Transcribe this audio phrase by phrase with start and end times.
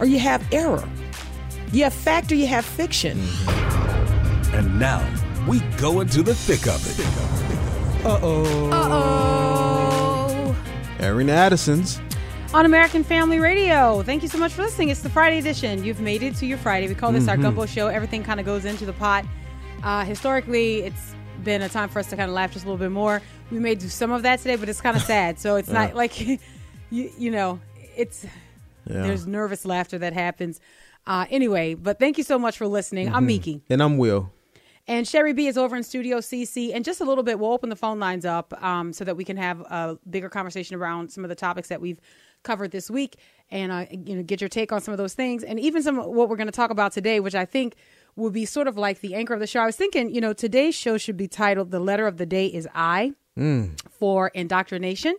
[0.00, 0.86] or you have error.
[1.72, 3.20] You have fact or you have fiction.
[4.52, 5.02] And now
[5.48, 8.04] we go into the thick of it.
[8.06, 8.70] Uh oh.
[8.70, 10.56] Uh-oh.
[11.00, 12.00] Erin Addison's.
[12.52, 14.02] On American Family Radio.
[14.02, 14.90] Thank you so much for listening.
[14.90, 15.82] It's the Friday edition.
[15.82, 16.86] You've made it to your Friday.
[16.86, 17.88] We call this our gumbo show.
[17.88, 19.24] Everything kind of goes into the pot.
[19.82, 22.78] Uh, historically, it's been a time for us to kind of laugh just a little
[22.78, 23.20] bit more.
[23.50, 25.38] We may do some of that today, but it's kind of sad.
[25.40, 26.20] So it's not like,
[26.90, 27.58] you, you know,
[27.96, 28.24] it's
[28.86, 30.60] there's nervous laughter that happens.
[31.06, 33.12] Uh, anyway, but thank you so much for listening.
[33.12, 33.62] I'm Miki.
[33.68, 34.32] And I'm Will.
[34.86, 36.74] And Sherry B is over in Studio CC.
[36.74, 39.24] And just a little bit, we'll open the phone lines up um, so that we
[39.24, 42.00] can have a bigger conversation around some of the topics that we've
[42.42, 43.16] covered this week,
[43.50, 45.98] and uh, you know, get your take on some of those things, and even some
[45.98, 47.74] of what we're going to talk about today, which I think
[48.16, 49.60] will be sort of like the anchor of the show.
[49.60, 52.46] I was thinking, you know, today's show should be titled "The Letter of the Day
[52.46, 53.14] is I"
[53.88, 55.16] for indoctrination,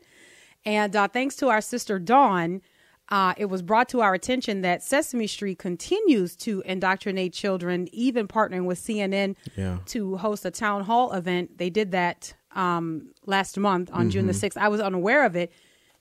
[0.64, 2.62] and uh, thanks to our sister Dawn.
[3.10, 8.28] Uh, it was brought to our attention that Sesame Street continues to indoctrinate children, even
[8.28, 9.78] partnering with CNN Yeah.
[9.88, 11.58] to host a town hall event.
[11.60, 14.58] They did that um, last month on June the 6th.
[14.58, 15.52] I was unaware of it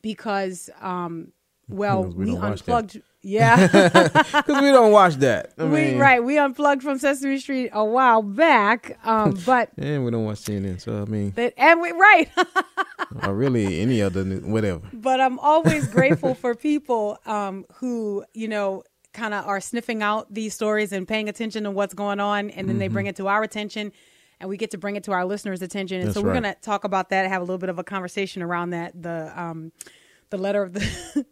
[0.00, 1.32] because, um,
[1.68, 2.72] well, we we, don't watch that.
[2.72, 3.02] unplugged.
[3.22, 3.66] Yeah.
[4.34, 5.52] Because we don't watch that.
[5.56, 6.22] I we, mean, right.
[6.22, 8.98] We unplugged from Sesame Street a while back.
[9.04, 10.80] Um, but, And we don't watch CNN.
[10.80, 12.30] So, I mean, that, and we, right.
[13.22, 14.82] or really any other, whatever.
[14.92, 18.82] but I'm always grateful for people um, who, you know,
[19.14, 22.68] kind of are sniffing out these stories and paying attention to what's going on, and
[22.68, 23.92] then they bring it to our attention,
[24.40, 25.98] and we get to bring it to our listeners' attention.
[26.00, 26.42] And That's so we're right.
[26.42, 29.00] going to talk about that, have a little bit of a conversation around that.
[29.00, 29.72] The um,
[30.30, 31.24] the letter of the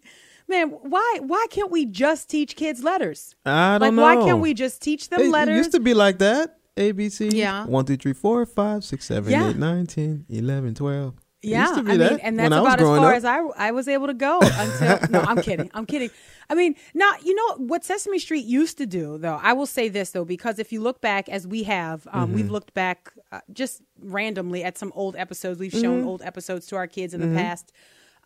[0.48, 0.68] man.
[0.70, 3.34] Why why can't we just teach kids letters?
[3.46, 4.02] I don't know.
[4.02, 6.58] why can't we just teach them It- It used to be like that.
[6.76, 7.28] A, B, C.
[7.28, 7.66] Yeah.
[7.66, 9.50] 1, 2, 3, 4, 5, 6, 7, Yeah.
[9.50, 11.14] 8, 9, 10, 11, 12.
[11.42, 13.16] It Yeah, used to be I mean, that and that's about as far up.
[13.16, 14.98] as I I was able to go until.
[15.10, 15.70] no, I'm kidding.
[15.74, 16.08] I'm kidding.
[16.48, 19.38] I mean, now you know what Sesame Street used to do, though.
[19.42, 22.34] I will say this though, because if you look back, as we have, um, Mm-hmm.
[22.36, 25.58] we've looked back uh, just randomly at some old episodes.
[25.58, 25.82] We've Mm-hmm.
[25.82, 27.72] shown old episodes to our kids in the past,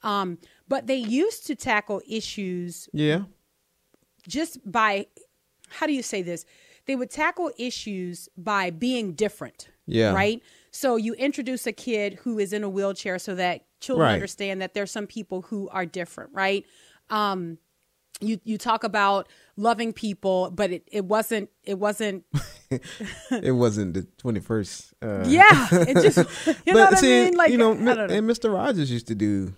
[0.06, 3.22] um, but they used to tackle issues Yeah.
[4.28, 5.06] just by
[5.68, 6.44] how do you say this?
[6.86, 9.68] They would tackle issues by being different.
[9.86, 10.12] Yeah.
[10.14, 10.40] Right?
[10.70, 14.14] So you introduce a kid who is in a wheelchair so that children Right.
[14.14, 16.64] understand that there's some people who are different, right?
[17.10, 17.58] Um
[18.20, 22.24] you you talk about loving people, but it, it wasn't it wasn't
[22.70, 24.92] it wasn't the 21st.
[25.02, 25.68] Uh, yeah.
[25.72, 26.18] It just
[26.66, 27.36] you know what see, I mean?
[27.36, 28.14] Like you know, I don't know.
[28.14, 28.52] and Mr.
[28.52, 29.54] Rogers used to do,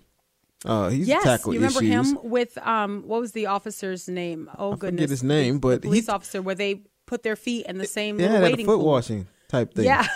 [0.65, 2.11] uh, he used Yes, you remember issues.
[2.13, 4.51] him with um what was the officer's name?
[4.59, 5.01] Oh I goodness.
[5.03, 8.19] forget his name, but police he, officer where they put their feet in the same
[8.19, 8.87] yeah, little had a waiting foot pool.
[8.87, 9.85] washing type thing.
[9.87, 10.07] Yeah.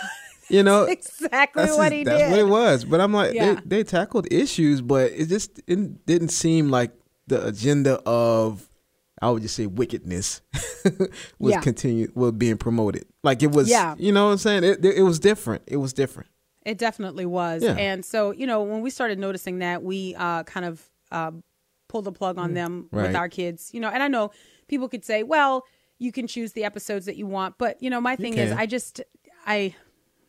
[0.49, 2.29] You know, exactly that's, what he that's did.
[2.31, 2.83] what it was.
[2.85, 3.55] But I'm like, Yeah.
[3.65, 6.91] they, they tackled issues, but it just it didn't seem like
[7.27, 8.69] the agenda of,
[9.21, 10.41] I would just say, wickedness
[11.39, 11.61] was Yeah.
[11.61, 13.05] continued, was being promoted.
[13.23, 13.95] Like it was, Yeah.
[13.97, 14.63] you know what I'm saying?
[14.65, 15.63] It, it was different.
[15.67, 16.29] It was different.
[16.65, 17.63] It definitely was.
[17.63, 17.75] Yeah.
[17.77, 20.81] And so, you know, when we started noticing that, we uh, kind of
[21.11, 21.31] uh,
[21.87, 23.17] pulled the plug on them with Mm.
[23.17, 23.71] Our kids.
[23.73, 24.31] You know, and I know
[24.67, 25.65] people could say, well,
[25.99, 27.57] you can choose the episodes that you want.
[27.57, 28.51] But, you know, my thing is.
[28.51, 29.01] I just,
[29.45, 29.75] I,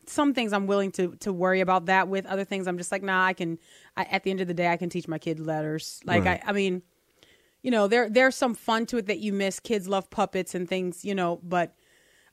[0.07, 2.25] some things I'm willing to to worry about that with.
[2.27, 3.57] Other things I'm just like, nah, I can,
[3.97, 5.99] I, at the end of the day, I can teach my kid letters.
[6.05, 6.41] Like, Right.
[6.45, 6.83] I, I mean,
[7.63, 9.59] you know, there there's some fun to it that you miss.
[9.59, 11.73] Kids love puppets and things, you know, but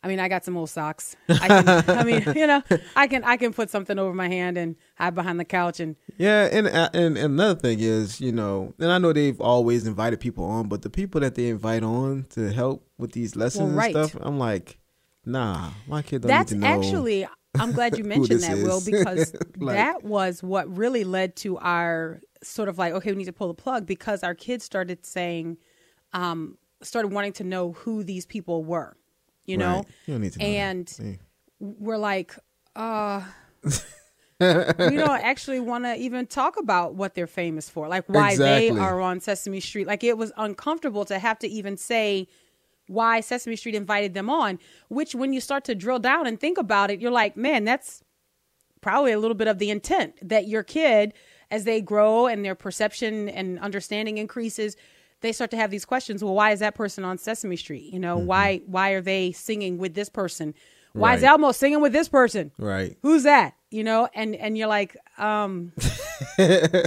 [0.05, 1.15] I mean, I got some old socks.
[1.29, 2.63] I, can, I mean, you know,
[2.97, 5.95] I can I can put something over my hand and hide behind the couch and
[6.19, 9.87] Yeah, and uh, and and another thing is, you know, and I know they've always
[9.87, 13.75] invited people on, but the people that they invite on to help with these lessons
[13.75, 13.95] right.
[13.95, 14.79] and stuff, I'm like,
[15.25, 16.81] nah, my kid don't that's need to know.
[16.81, 17.27] actually
[17.59, 22.21] I'm glad you mentioned that, Will, because Like- that was what really led to our
[22.43, 25.59] sort of like, okay, we need to pull the plug because our kids started saying,
[26.13, 28.97] um, started wanting to know who these people were,
[29.47, 29.87] you know, Right.
[30.07, 31.13] You don't need to know and Yeah.
[31.61, 32.35] we're like,
[32.77, 33.23] uh,
[33.65, 38.71] we don't actually want to even talk about what they're famous for, like why they
[38.71, 39.87] are on Sesame Street.
[39.87, 42.27] Like it was uncomfortable to have to even say
[42.89, 44.59] why Sesame Street invited them on,
[44.89, 48.03] which when you start to drill down and think about it, you're like, man, that's
[48.81, 51.15] probably a little bit of the intent that your kid,
[51.51, 54.77] as they grow and their perception and understanding increases,
[55.23, 56.23] they start to have these questions.
[56.23, 57.93] Well, why is that person on Sesame Street?
[57.93, 58.27] You know, mm-hmm.
[58.27, 60.55] why why are they singing with this person?
[60.95, 62.51] Why is Elmo singing with this person?
[62.59, 62.97] Right.
[63.03, 63.55] Who's that?
[63.71, 65.73] You know, and and you're like, um,
[66.39, 66.81] I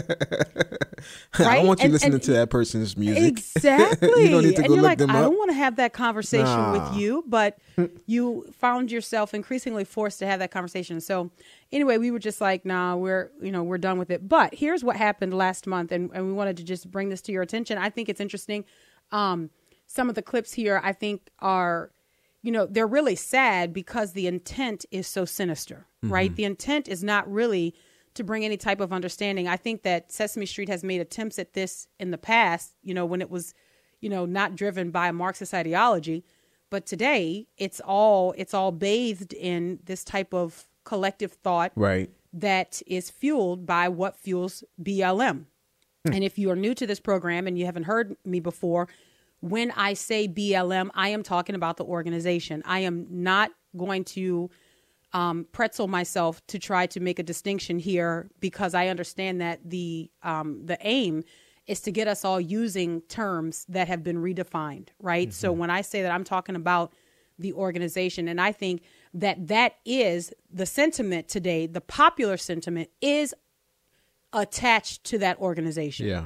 [1.34, 3.24] don't want you And- listening and- to that person's music.
[3.56, 4.24] Exactly.
[4.26, 5.78] You don't need to and go you're look like, them I don't want to have
[5.78, 6.90] that conversation Nah.
[6.90, 7.58] with you, but
[8.06, 11.02] you found yourself increasingly forced to have that conversation.
[11.02, 11.32] So
[11.72, 14.28] anyway, we were just like, nah, we're you know, we're done with it.
[14.28, 17.32] But here's what happened last month, and, and we wanted to just bring this to
[17.32, 17.78] your attention.
[17.78, 18.66] I think it's interesting.
[19.12, 19.50] Um,
[19.88, 21.92] some of the clips here I think are
[22.46, 26.14] you know, they're really sad because the intent is so sinister, mm-hmm.
[26.14, 26.36] right?
[26.36, 27.74] The intent is not really
[28.14, 29.48] to bring any type of understanding.
[29.48, 33.04] I think that Sesame Street has made attempts at this in the past, you know,
[33.04, 33.56] when it was,
[34.00, 36.24] you know, not driven by Marxist ideology,
[36.70, 42.12] but today it's all it's all bathed in this type of collective thought Right.
[42.32, 45.46] that is fueled by what fuels BLM.
[46.06, 46.14] Hmm.
[46.14, 48.88] And if you are new to this program and you haven't heard me before,
[49.42, 52.64] when I say BLM, I am talking about the organization.
[52.66, 54.50] I am not going to
[55.14, 60.12] um, pretzel myself to try to make a distinction here because I understand that the
[60.24, 61.24] um, the aim
[61.68, 65.34] is to get us all using terms that have been redefined, right?
[65.34, 66.94] So when I say that, I'm talking about
[67.40, 68.84] the organization, and I think
[69.14, 71.66] that that is the sentiment today.
[71.66, 73.34] The popular sentiment is
[74.32, 76.08] attached to that organization.
[76.08, 76.26] Yeah.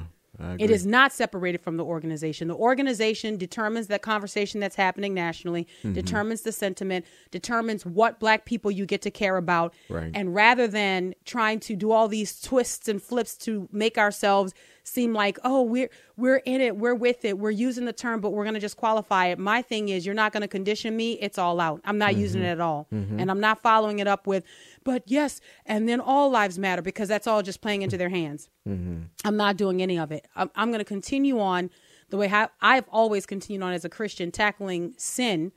[0.58, 2.48] It is not separated from the organization.
[2.48, 5.92] The organization determines that conversation that's happening nationally, Mm-hmm.
[5.92, 9.74] determines the sentiment, determines what black people you get to care about.
[9.88, 10.10] Right.
[10.14, 14.52] And rather than trying to do all these twists and flips to make ourselves
[14.84, 18.30] seem like, oh, we're we're in it, we're with it, we're using the term, but
[18.30, 19.38] we're gonna just qualify it.
[19.38, 21.80] My thing is you're not gonna condition me, it's all out.
[21.84, 22.52] I'm not using it Mm-hmm.
[22.52, 22.86] at all.
[22.90, 24.44] And I'm not following it up with,
[24.84, 28.48] but yes, and then all lives matter because that's all just playing into their hands.
[28.66, 30.26] I'm not doing any of it.
[30.36, 31.70] I'm, I'm going to continue on
[32.10, 35.52] the way how I've always continued on as a Christian, tackling sin,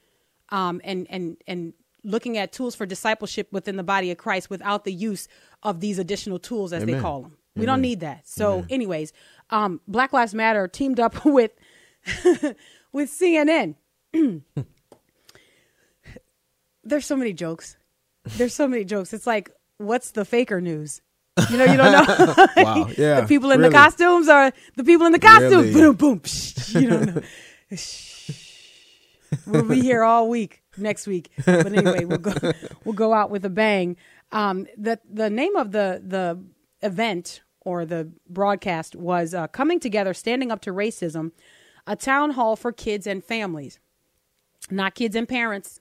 [0.50, 1.74] um, and and and
[2.04, 5.28] looking at tools for discipleship within the body of Christ without the use
[5.64, 7.38] of these additional tools, as they call them.
[7.56, 8.28] We don't need that.
[8.28, 9.14] So, anyways,
[9.50, 11.52] um, Black Lives Matter teamed up with
[12.92, 13.76] with CNN.
[16.84, 17.78] There's so many jokes.
[18.26, 19.14] There's so many jokes.
[19.14, 21.02] It's like, what's the faker news?
[21.50, 22.48] You know, you don't know.
[22.64, 22.88] Wow.
[22.98, 23.22] Yeah.
[23.22, 23.70] the people in really.
[23.70, 25.74] the costumes are the people in the costumes.
[25.74, 25.74] Really?
[25.74, 26.20] Boom, boom.
[26.20, 27.22] Psh, you don't know.
[29.48, 31.32] we'll be here all week next week.
[31.46, 32.34] But anyway, we'll go
[32.86, 33.98] we'll go out with a bang.
[34.32, 36.40] Um, the the name of the the
[36.82, 41.32] event or the broadcast was uh, coming together, standing up to racism,
[41.88, 43.80] a town hall for kids and families,
[44.70, 45.80] not kids and parents.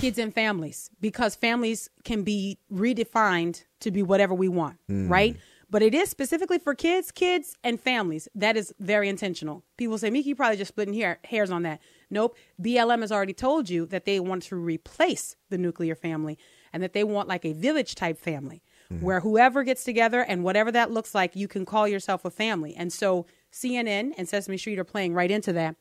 [0.00, 5.36] Kids and families, because families can be redefined to be whatever we want, right?
[5.70, 8.26] But it is specifically for kids, kids, and families.
[8.34, 9.62] That is very intentional.
[9.76, 11.80] People say, Miki, you probably just splitting hair, hairs on that.
[12.10, 12.36] Nope.
[12.60, 16.38] BLM has already told you that they want to replace the nuclear family
[16.72, 18.64] and that they want like a village type family
[19.00, 22.74] where whoever gets together and whatever that looks like, you can call yourself a family.
[22.74, 25.76] And so CNN and Sesame Street are playing right into that.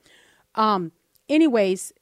[0.55, 0.91] Um,
[1.29, 1.93] anyways,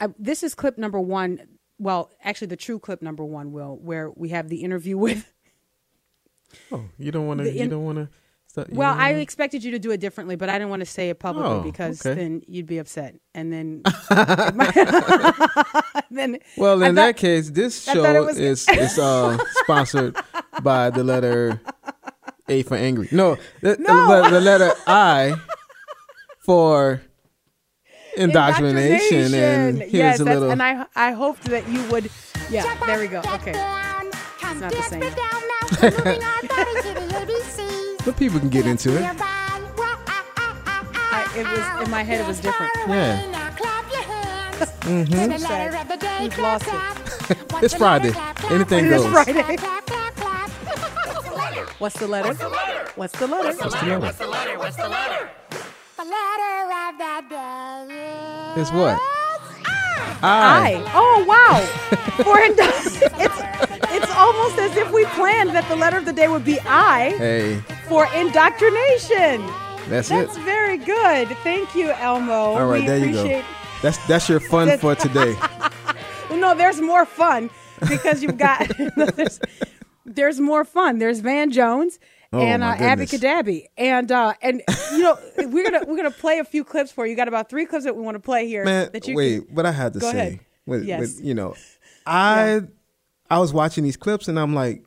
[0.00, 1.40] I, this is clip number one.
[1.78, 5.32] Well, actually, the true clip number one, Will, where we have the interview with.
[6.70, 7.50] Oh, you don't want to.
[7.50, 8.08] You don't want to.
[8.70, 11.18] Well, I expected you to do it differently, but I didn't want to say it
[11.18, 12.18] publicly Oh, because okay.
[12.20, 13.82] then you'd be upset, and then
[16.10, 19.38] then Well, in thought- that case, this I thought it show was- is is uh,
[19.64, 20.16] sponsored
[20.62, 21.60] by the letter
[22.48, 23.08] A for angry.
[23.10, 24.22] No, the, No.
[24.22, 25.36] the, the letter I
[26.44, 27.02] for
[28.16, 29.34] indoctrination.
[29.34, 30.50] And here's yes, a that's, little.
[30.50, 32.10] and I I hoped that you would.
[32.50, 33.20] Yeah, there we go.
[33.20, 35.02] Okay, It's not the same.
[38.04, 39.02] But people can get into it.
[41.06, 42.20] I, it was in my head.
[42.20, 42.72] It was different.
[42.88, 43.22] Yeah.
[44.84, 46.22] Mm-hmm.
[46.22, 46.74] We've lost it.
[47.62, 48.12] It's Friday.
[48.50, 49.06] Anything It's goes.
[49.12, 49.56] Friday.
[51.78, 52.28] What's the letter?
[52.28, 52.90] What's the letter?
[52.96, 53.48] What's the letter?
[53.98, 54.58] What's the letter?
[54.58, 55.30] What's the letter?
[55.96, 58.60] The letter of the day.
[58.60, 58.98] It's what?
[60.22, 60.82] I.
[60.94, 61.60] Oh wow!
[62.24, 63.38] For indo- it's
[63.92, 67.10] it's almost as if we planned that the letter of the day would be I
[67.18, 69.46] Hey, for indoctrination.
[69.88, 70.42] that's, That's it.
[70.42, 71.28] very good.
[71.42, 72.32] Thank you, Elmo.
[72.32, 73.42] All right, we there you go.
[73.82, 75.36] That's that's your fun for today.
[76.30, 77.50] Well, no, there's more fun
[77.86, 79.38] because you've got there's,
[80.06, 80.98] there's more fun.
[80.98, 81.98] There's Van Jones
[82.32, 83.04] Oh, and uh, Abby.
[83.06, 84.60] Cadabby, and uh, and
[84.90, 87.10] you know we're gonna we're gonna play a few clips for you.
[87.10, 88.64] You got about three clips that we want to play here.
[88.64, 91.00] Man, that you wait, can, what I had to say, with, Yes.
[91.00, 91.54] with, you know,
[92.06, 92.62] I
[93.30, 94.82] I was watching these clips and I'm like,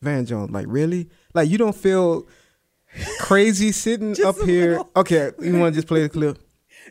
[0.00, 2.26] Van Jones, like really, like you don't feel
[3.20, 4.70] crazy sitting up here.
[4.70, 4.90] little.
[4.96, 6.38] Okay, you want to just play the clip?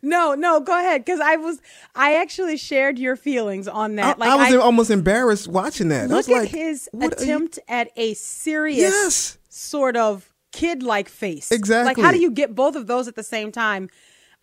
[0.01, 1.03] No, no, go ahead.
[1.03, 1.59] Because I was,
[1.95, 4.17] I actually shared your feelings on that.
[4.21, 6.03] I, I was almost embarrassed watching that.
[6.03, 9.37] I look was at like, his what are you- attempt at a serious, Yes.
[9.49, 11.51] sort of kid-like face.
[11.51, 11.93] Exactly.
[11.95, 13.89] Like, how do you get both of those at the same time?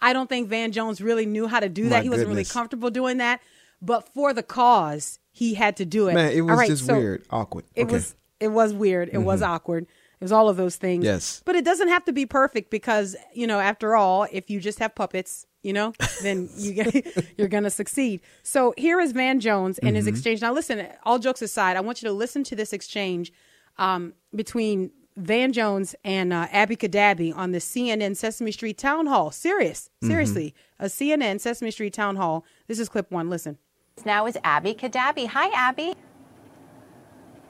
[0.01, 1.99] I don't think Van Jones really knew how to do that.
[1.99, 3.41] My he wasn't really comfortable doing that.
[3.81, 6.15] But for the cause, he had to do it.
[6.15, 7.65] Man, it was right, just so weird, awkward.
[7.75, 7.93] It okay.
[7.95, 9.09] was it was weird.
[9.13, 9.85] It was awkward.
[9.85, 11.05] It was all of those things.
[11.05, 11.43] Yes.
[11.45, 14.79] But it doesn't have to be perfect because, you know, after all, if you just
[14.79, 18.21] have puppets, you know, then you get, you're going to succeed.
[18.43, 20.41] So here is Van Jones and his exchange.
[20.43, 23.33] Now, listen, all jokes aside, I want you to listen to this exchange
[23.79, 29.31] um, between Van Jones and uh, Abby Cadabby on the CNN Sesame Street Town Hall.
[29.31, 32.45] Serious, seriously, a CNN Sesame Street Town Hall.
[32.67, 33.29] This is clip one.
[33.29, 33.59] Listen.
[34.05, 35.27] Now is Abby Cadabby.
[35.27, 35.95] Hi, Abby.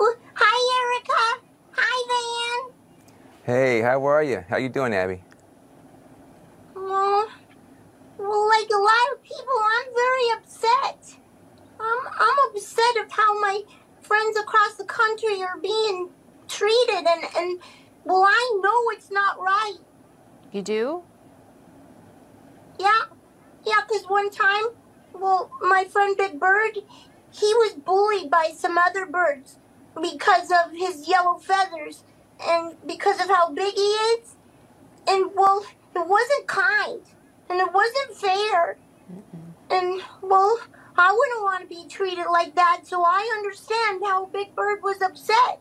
[0.02, 1.46] Well, Hi, Erica.
[1.76, 2.74] Hi, Van.
[3.44, 4.44] Hey, how are you?
[4.48, 5.22] How you doing, Abby?
[6.74, 7.28] Well,
[8.18, 11.18] well, like a lot of people, I'm very upset.
[11.78, 13.62] I'm, I'm upset of how my
[14.00, 16.08] friends across the country are being
[16.48, 17.60] treated, and, and
[18.04, 19.78] well, I know it's not right.
[20.50, 21.04] You do?
[22.80, 23.02] Yeah,
[23.64, 24.64] yeah, because one time,
[25.14, 26.78] well, my friend Big Bird,
[27.30, 29.58] he was bullied by some other birds
[30.00, 32.04] because of his yellow feathers
[32.40, 34.34] and because of how big he is.
[35.08, 37.00] And, well, it wasn't kind
[37.50, 38.76] and it wasn't fair.
[39.70, 40.58] And, well,
[40.96, 45.00] I wouldn't want to be treated like that, so I understand how Big Bird was
[45.00, 45.60] upset.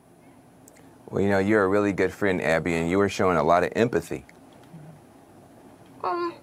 [1.10, 3.64] Well, you know, you're a really good friend, Abby, and you were showing a lot
[3.64, 4.26] of empathy.
[6.04, 6.34] Um,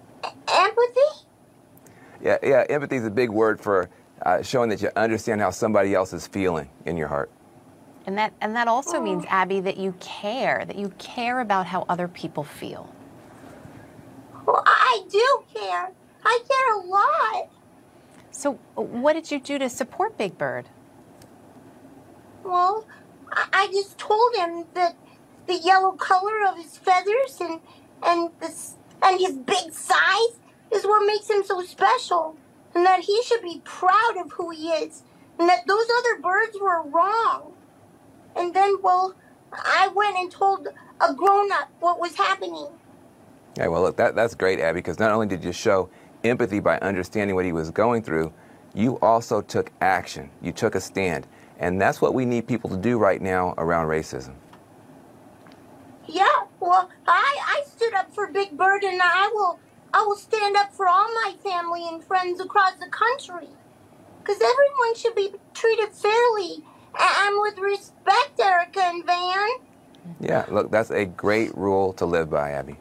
[0.47, 1.25] empathy?
[2.21, 3.89] Yeah, yeah, empathy is a big word for
[4.23, 7.31] uh, showing that you understand how somebody else is feeling in your heart.
[8.09, 9.03] And that and that also oh.
[9.03, 12.91] means, Abby, that you care, that you care about how other people feel.
[14.47, 15.91] Well, I do care.
[16.25, 17.49] I care a lot.
[18.31, 20.65] So, what did you do to support Big Bird?
[22.43, 22.87] Well,
[23.31, 24.95] I, I just told him that
[25.45, 27.59] the yellow color of his feathers and
[28.01, 28.73] and this
[29.03, 30.39] and his big size
[30.71, 32.35] is what makes him so special,
[32.73, 35.03] and that he should be proud of who he is,
[35.37, 37.53] and that those other birds were wrong.
[38.35, 39.15] And then, well,
[39.51, 40.67] I went and told
[41.01, 42.67] a grown-up what was happening.
[43.57, 45.89] Yeah, well, look, that, that's great, Abby, because not only did you show
[46.23, 48.31] empathy by understanding what he was going through,
[48.73, 50.29] you also took action.
[50.41, 51.27] You took a stand.
[51.57, 54.33] And that's what we need people to do right now around racism.
[56.07, 56.25] Yeah,
[56.59, 59.59] well, I I stood up for Big Bird, and I will
[59.93, 63.49] I will stand up for all my family and friends across the country,
[64.19, 66.63] because everyone should be treated fairly
[66.99, 69.49] and with respect, Erica and Van.
[70.19, 72.77] Yeah, look, that's a great rule to live by, Abby.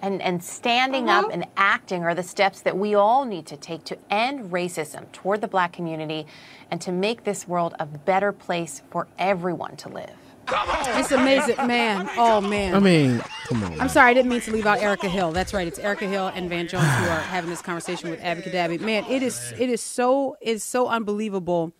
[0.00, 1.32] And, and standing up uh-huh.
[1.32, 5.40] and acting are the steps that we all need to take to end racism toward
[5.40, 6.26] the black community
[6.70, 10.14] and to make this world a better place for everyone to live.
[10.50, 12.08] It's amazing, man.
[12.16, 12.74] Oh man.
[12.74, 13.80] I mean, come on.
[13.80, 15.32] I'm sorry, I didn't mean to leave out Erica Hill.
[15.32, 18.42] That's right, it's Erica Hill and Van Jones who are having this conversation with Abby
[18.42, 18.80] Cadabby.
[18.80, 21.72] Man, it is it is so it's so unbelievable.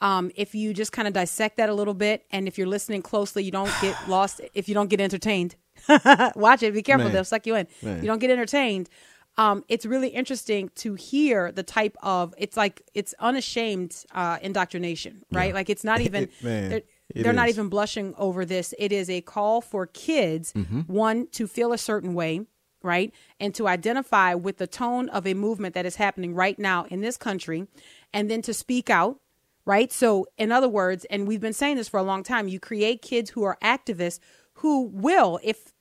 [0.00, 3.02] Um, if you just kind of dissect that a little bit, and if you're listening
[3.02, 4.40] closely, you don't get lost.
[4.54, 5.56] If you don't get entertained,
[6.36, 6.72] watch it.
[6.74, 7.12] Be careful; Man.
[7.12, 7.66] they'll suck you in.
[7.82, 8.00] Man.
[8.02, 8.88] You don't get entertained.
[9.36, 12.34] Um, it's really interesting to hear the type of.
[12.38, 15.54] It's like it's unashamed uh, indoctrination, right?
[15.54, 16.28] Like it's not even.
[16.68, 16.82] They're
[17.14, 18.72] they're not even blushing over this.
[18.78, 20.80] It is a call for kids, Mm-hmm.
[20.82, 22.46] one, to feel a certain way,
[22.82, 23.12] right?
[23.40, 27.00] And to identify with the tone of a movement that is happening right now in
[27.00, 27.66] this country,
[28.12, 29.18] and then to speak out,
[29.64, 29.92] right?
[29.92, 33.02] So, in other words, and we've been saying this for a long time, you create
[33.02, 34.18] kids who are activists
[34.54, 35.72] who will, if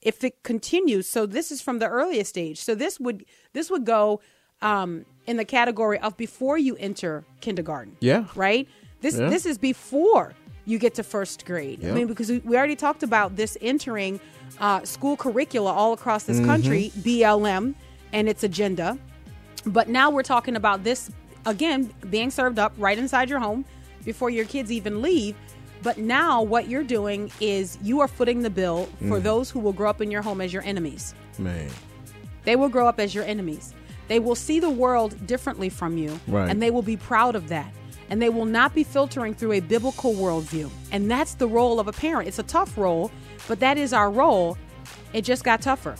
[0.00, 3.84] if it continues so this is from the earliest stage so this would this would
[3.84, 4.20] go
[4.60, 8.24] um in the category of before you enter kindergarten Yeah.
[8.34, 8.66] right
[9.00, 9.28] this Yeah.
[9.28, 10.34] this is before
[10.64, 14.18] you get to first grade i mean because we, already talked about this entering
[14.58, 16.38] uh, school curricula all across Mm-hmm.
[16.38, 17.76] this country blm
[18.12, 18.98] and its agenda
[19.66, 21.12] but now we're talking about this
[21.46, 23.64] again being served up right inside your home
[24.04, 25.34] before your kids even leave.
[25.82, 29.22] But now what you're doing is you are footing the bill for Mm.
[29.22, 31.14] those who will grow up in your home as your enemies.
[31.38, 31.68] Man.
[32.44, 33.74] They will grow up as your enemies.
[34.08, 36.48] They will see the world differently from you, Right.
[36.50, 37.72] and they will be proud of that.
[38.10, 40.68] And they will not be filtering through a biblical worldview.
[40.90, 42.28] And that's the role of a parent.
[42.28, 43.10] It's a tough role,
[43.48, 44.58] but that is our role.
[45.12, 45.94] It just got tougher.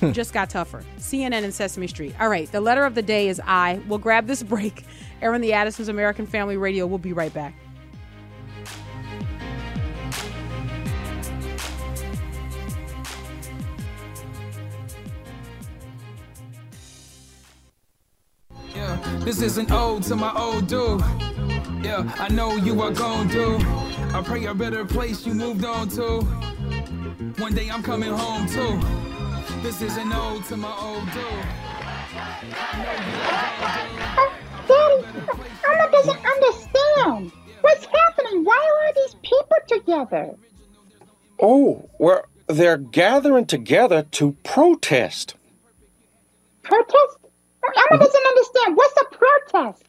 [0.12, 0.84] just got tougher.
[0.98, 2.14] CNN and Sesame Street.
[2.20, 3.80] All right, the letter of the day is I.
[3.88, 4.84] We'll grab this break.
[5.20, 6.86] Airing the Addison's American Family Radio.
[6.86, 7.54] We'll be right back.
[18.74, 21.00] Yeah, this is an ode to my old dude.
[21.82, 23.62] Yeah, I know you were gone, dude.
[24.14, 26.20] I pray a better place you moved on to.
[27.38, 29.07] One day I'm coming home too.
[29.62, 31.24] This is an ode to my old dude.
[34.14, 34.30] Uh,
[34.68, 35.04] Daddy,
[35.66, 37.32] Elmo doesn't understand.
[37.60, 38.44] What's happening?
[38.44, 40.36] Why are these people together?
[41.40, 45.34] Oh, well, they're gathering together to protest.
[46.62, 47.18] Protest?
[47.90, 48.76] Elmo doesn't understand.
[48.76, 49.84] What's a protest?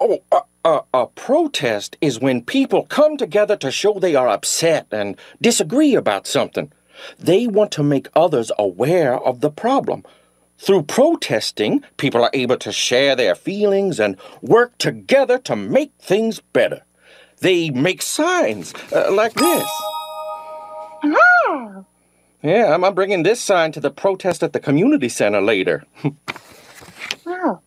[0.00, 4.86] Oh, a, a, a protest is when people come together to show they are upset
[4.90, 6.72] and disagree about something.
[7.18, 10.04] They want to make others aware of the problem.
[10.58, 16.40] Through protesting, people are able to share their feelings and work together to make things
[16.40, 16.82] better.
[17.40, 19.68] They make signs uh, like this.
[21.04, 21.84] Oh,
[22.42, 25.84] Yeah, I'm, I'm bringing this sign to the protest at the community center later.
[27.26, 27.60] oh.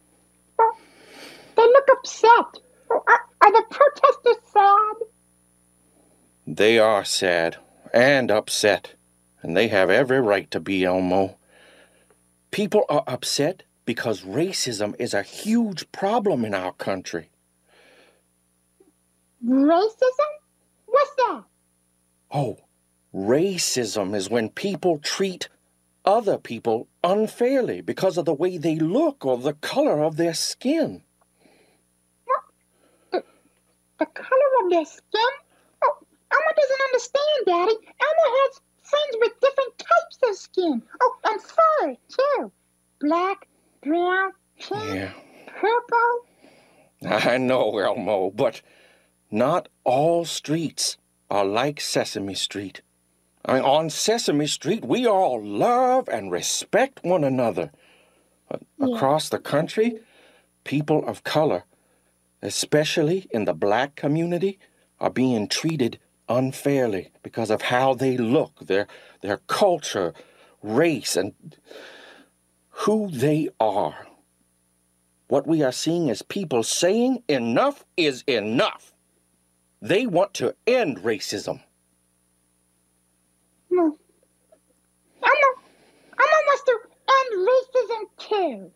[1.55, 2.61] They look upset.
[2.89, 4.95] Are, are the protesters sad?
[6.55, 7.57] they are sad
[7.93, 8.93] and upset,
[9.41, 11.37] and they have every right to be, Elmo.
[12.51, 17.29] People are upset because racism is a huge problem in our country.
[19.45, 20.31] Racism?
[20.85, 21.43] What's that?
[22.31, 22.57] Oh,
[23.13, 25.49] racism is when people treat
[26.05, 31.03] other people unfairly because of the way they look or the color of their skin.
[33.11, 35.33] The color of their skin?
[35.83, 35.97] Oh,
[36.31, 37.77] Elmo doesn't understand, Daddy.
[37.99, 40.83] Elmo has friends with different types of skin.
[41.01, 42.51] Oh, and fur, too.
[42.99, 43.47] Black,
[43.81, 45.11] brown, pink, Yeah,
[45.47, 46.25] purple.
[47.31, 48.61] I know, Elmo, but
[49.31, 50.97] not all streets
[51.29, 52.81] are like Sesame Street.
[53.45, 57.71] I mean, on Sesame Street, we all love and respect one another.
[58.49, 59.99] But Across the country,
[60.63, 61.63] people of color,
[62.41, 64.59] especially in the black community,
[64.99, 65.99] are being treated
[66.29, 68.87] unfairly because of how they look, their,
[69.21, 70.13] their culture,
[70.61, 71.33] race, and
[72.69, 74.07] who they are.
[75.27, 78.93] What we are seeing is people saying enough is enough.
[79.81, 81.61] They want to end racism.
[83.69, 83.97] No.
[85.23, 85.49] Elmo,
[86.19, 86.79] Elmo wants to
[87.17, 88.71] end racism, too.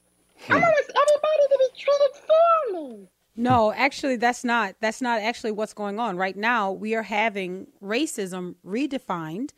[0.50, 0.72] Elmo hmm.
[0.72, 3.10] wants everybody to be treated fairly.
[3.36, 6.18] No, actually that's not that's not actually what's going on.
[6.18, 9.52] Right now, we are having racism redefined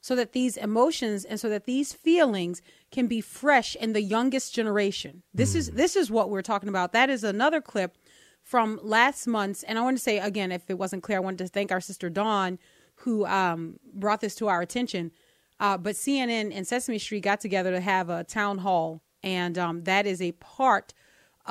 [0.00, 4.54] so that these emotions and so that these feelings can be fresh in the youngest
[4.54, 5.22] generation.
[5.32, 6.92] This is this is what we're talking about.
[6.92, 7.96] That is another clip
[8.42, 11.38] from last month's and I want to say again if it wasn't clear, I wanted
[11.38, 12.58] to thank our sister Dawn
[12.96, 15.12] who um, brought this to our attention.
[15.58, 19.84] Uh, but CNN and Sesame Street got together to have a town hall, and um,
[19.84, 20.94] that is a part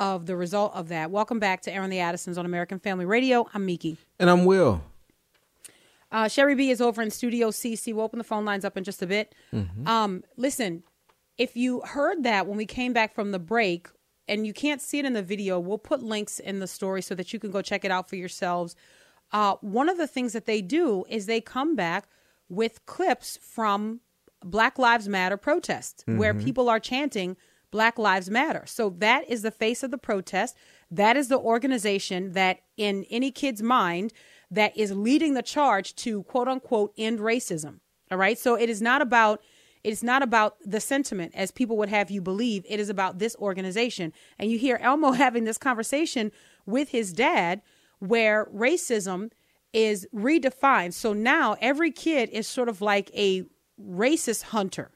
[0.00, 1.10] of the result of that.
[1.10, 3.46] Welcome back to Airing the Addisons on American Family Radio.
[3.52, 3.98] I'm Miki.
[4.18, 4.82] And I'm Will.
[6.10, 7.94] Uh, Sherry B is over in Studio CC.
[7.94, 9.34] We'll open the phone lines up in just a bit.
[9.86, 10.82] Um, listen,
[11.36, 13.88] if you heard that when we came back from the break,
[14.26, 17.14] and you can't see it in the video, we'll put links in the story so
[17.16, 18.76] that you can go check it out for yourselves.
[19.32, 22.08] Uh, one of the things that they do is they come back
[22.48, 24.00] with clips from
[24.44, 27.36] Black Lives Matter protests where people are chanting
[27.70, 28.64] Black Lives Matter.
[28.66, 30.56] So that is the face of the protest.
[30.90, 34.12] That is the organization that, in any kid's mind,
[34.50, 37.80] that is leading the charge to quote unquote end racism.
[38.10, 38.38] All right.
[38.38, 39.40] So it is not about
[39.82, 42.66] it's not about the sentiment as people would have you believe.
[42.68, 44.12] It is about this organization.
[44.38, 46.32] And you hear Elmo having this conversation
[46.66, 47.62] with his dad
[47.98, 49.30] where racism
[49.72, 50.92] is redefined.
[50.92, 53.44] So now every kid is sort of like a
[53.80, 54.90] racist hunter,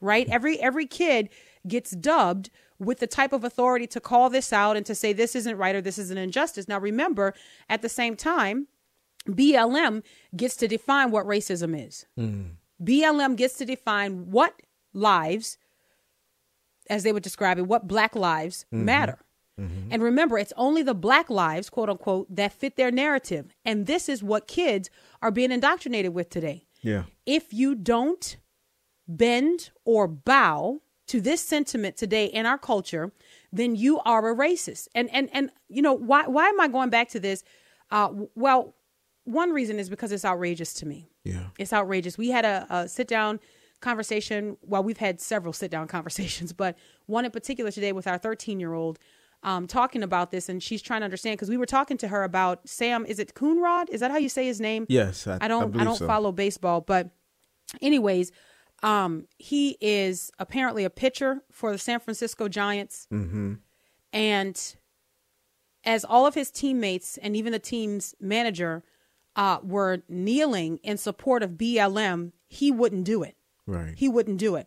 [0.00, 0.28] right?
[0.28, 1.30] Every every kid
[1.68, 5.34] gets dubbed with the type of authority to call this out and to say this
[5.34, 6.68] isn't right or this is an injustice.
[6.68, 7.34] Now remember,
[7.68, 8.68] at the same time,
[9.28, 10.02] BLM
[10.36, 12.06] gets to define what racism is.
[12.82, 15.58] BLM gets to define what lives,
[16.88, 18.84] as they would describe it, what black lives mm-hmm.
[18.84, 19.18] matter.
[19.60, 19.88] Mm-hmm.
[19.90, 23.54] And remember, it's only the black lives, quote unquote, that fit their narrative.
[23.64, 24.88] And this is what kids
[25.20, 26.66] are being indoctrinated with today.
[26.80, 27.04] Yeah.
[27.26, 28.36] If you don't
[29.08, 33.12] bend or bow to this sentiment today in our culture,
[33.52, 34.88] then you are a racist.
[34.94, 37.42] And and and you know why why am I going back to this?
[37.90, 38.74] Uh, well,
[39.24, 41.08] one reason is because it's outrageous to me.
[41.24, 41.48] Yeah.
[41.58, 42.16] It's outrageous.
[42.16, 43.40] We had a, a sit down
[43.80, 44.56] conversation.
[44.62, 48.60] Well, we've had several sit down conversations, but one in particular today with our 13
[48.60, 48.98] year old
[49.42, 52.24] um, talking about this, and she's trying to understand because we were talking to her
[52.24, 53.06] about Sam.
[53.06, 53.88] Is it Coonrod?
[53.88, 54.84] Is that how you say his name?
[54.88, 55.62] Yes, I- I don't.
[55.62, 56.06] I, believe don't so.
[56.06, 57.10] follow baseball, but
[57.80, 58.32] anyways,
[58.82, 63.54] um, he is apparently a pitcher for the San Francisco Giants, Mm-hmm.
[64.12, 64.76] and
[65.84, 68.82] as all of his teammates and even the team's manager
[69.36, 73.36] uh, were kneeling in support of BLM, he wouldn't do it.
[73.66, 73.94] Right.
[73.96, 74.66] He wouldn't do it.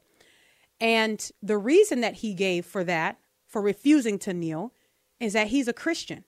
[0.79, 4.73] And the reason that he gave for that, for refusing to kneel,
[5.19, 6.23] is that he's a Christian.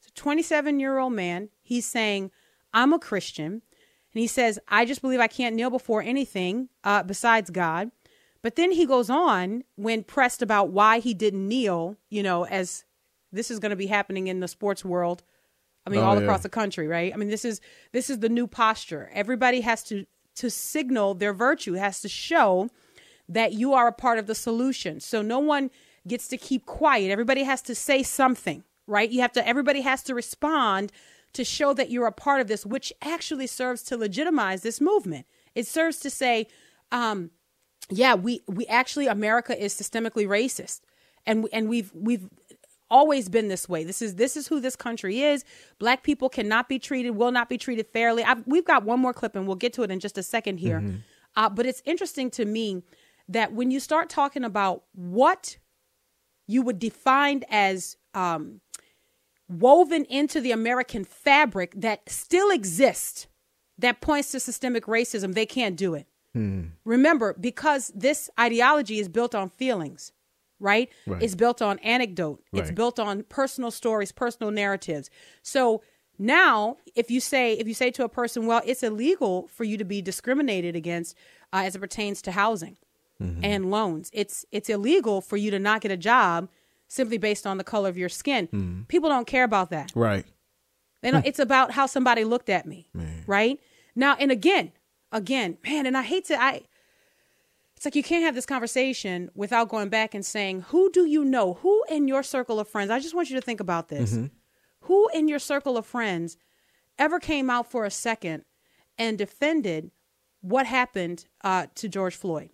[0.00, 1.48] It's a 27 year old man.
[1.62, 2.32] He's saying,
[2.74, 3.62] I'm a Christian.
[4.16, 7.90] And he says, I just believe I can't kneel before anything uh, besides God.
[8.40, 12.86] But then he goes on when pressed about why he didn't kneel, you know, as
[13.30, 15.22] this is going to be happening in the sports world.
[15.86, 16.22] I mean, Oh, all yeah.
[16.22, 17.12] across the country, right?
[17.12, 17.60] I mean, this is
[17.92, 19.10] this is the new posture.
[19.12, 22.70] Everybody has to to signal their virtue, has to show
[23.28, 24.98] that you are a part of the solution.
[24.98, 25.70] So no one
[26.08, 27.10] gets to keep quiet.
[27.10, 29.10] Everybody has to say something, right?
[29.10, 30.90] You have to everybody has to respond
[31.36, 35.26] to show that you're a part of this, which actually serves to legitimize this movement.
[35.54, 36.48] It serves to say,
[36.90, 37.30] um,
[37.90, 40.80] yeah, we we actually America is systemically racist,
[41.24, 42.28] and and we've we've
[42.90, 43.84] always been this way.
[43.84, 45.44] This is this is who this country is.
[45.78, 48.24] Black people cannot be treated, will not be treated fairly.
[48.24, 50.58] I've, we've got one more clip, and we'll get to it in just a second
[50.58, 50.78] here.
[51.36, 52.82] Uh, but it's interesting to me
[53.28, 55.58] that when you start talking about what
[56.46, 58.60] you would define as um,
[59.48, 63.26] woven into the American fabric that still exists,
[63.78, 66.06] that points to systemic racism, they can't do it.
[66.84, 70.12] Remember, because this ideology is built on feelings,
[70.60, 70.90] right?
[71.06, 71.22] Right.
[71.22, 72.42] It's built on anecdote.
[72.52, 75.08] It's built on personal stories, personal narratives.
[75.42, 75.82] So
[76.18, 79.76] now, if you say if you say to a person, "Well, it's illegal for you
[79.78, 81.16] to be discriminated against
[81.52, 82.76] uh, as it pertains to housing
[83.18, 84.10] and loans.
[84.12, 86.50] It's it's illegal for you to not get a job
[86.88, 88.48] simply based on the color of your skin."
[88.88, 89.92] People don't care about that.
[89.94, 90.24] Right.
[91.02, 92.88] They don't, it's about how somebody looked at me,
[93.26, 93.60] right?
[93.94, 94.72] Now, and again,
[95.12, 96.62] again, man, and I hate to, I,
[97.76, 101.24] it's like you can't have this conversation without going back and saying, who do you
[101.24, 101.54] know?
[101.62, 102.90] Who in your circle of friends?
[102.90, 104.14] I just want you to think about this.
[104.80, 106.38] Who in your circle of friends
[106.98, 108.44] ever came out for a second
[108.98, 109.90] and defended
[110.40, 112.50] what happened uh, to George Floyd?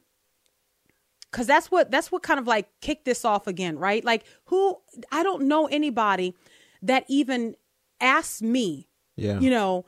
[1.32, 4.04] Because that's what that's what kind of like kicked this off again, right?
[4.04, 4.76] Like who
[5.10, 6.34] I don't know anybody
[6.82, 7.56] that even
[8.00, 9.40] asked me Yeah.
[9.40, 9.86] you know,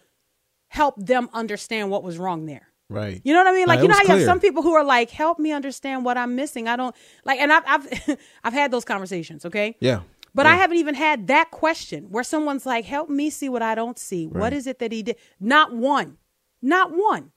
[0.68, 2.68] help them understand what was wrong there.
[2.88, 3.20] Right.
[3.24, 3.66] You know what I mean?
[3.66, 6.16] Like it you know you have some people who are like, help me understand what
[6.16, 6.66] I'm missing.
[6.68, 9.76] I don't like and I've I've I've had those conversations, okay?
[9.80, 10.00] Yeah.
[10.36, 13.76] But I haven't even had that question where someone's like, help me see what I
[13.76, 14.26] don't see.
[14.26, 14.52] What Right.
[14.52, 15.16] is it that he did?
[15.38, 16.16] Not one.
[16.60, 17.30] Not one.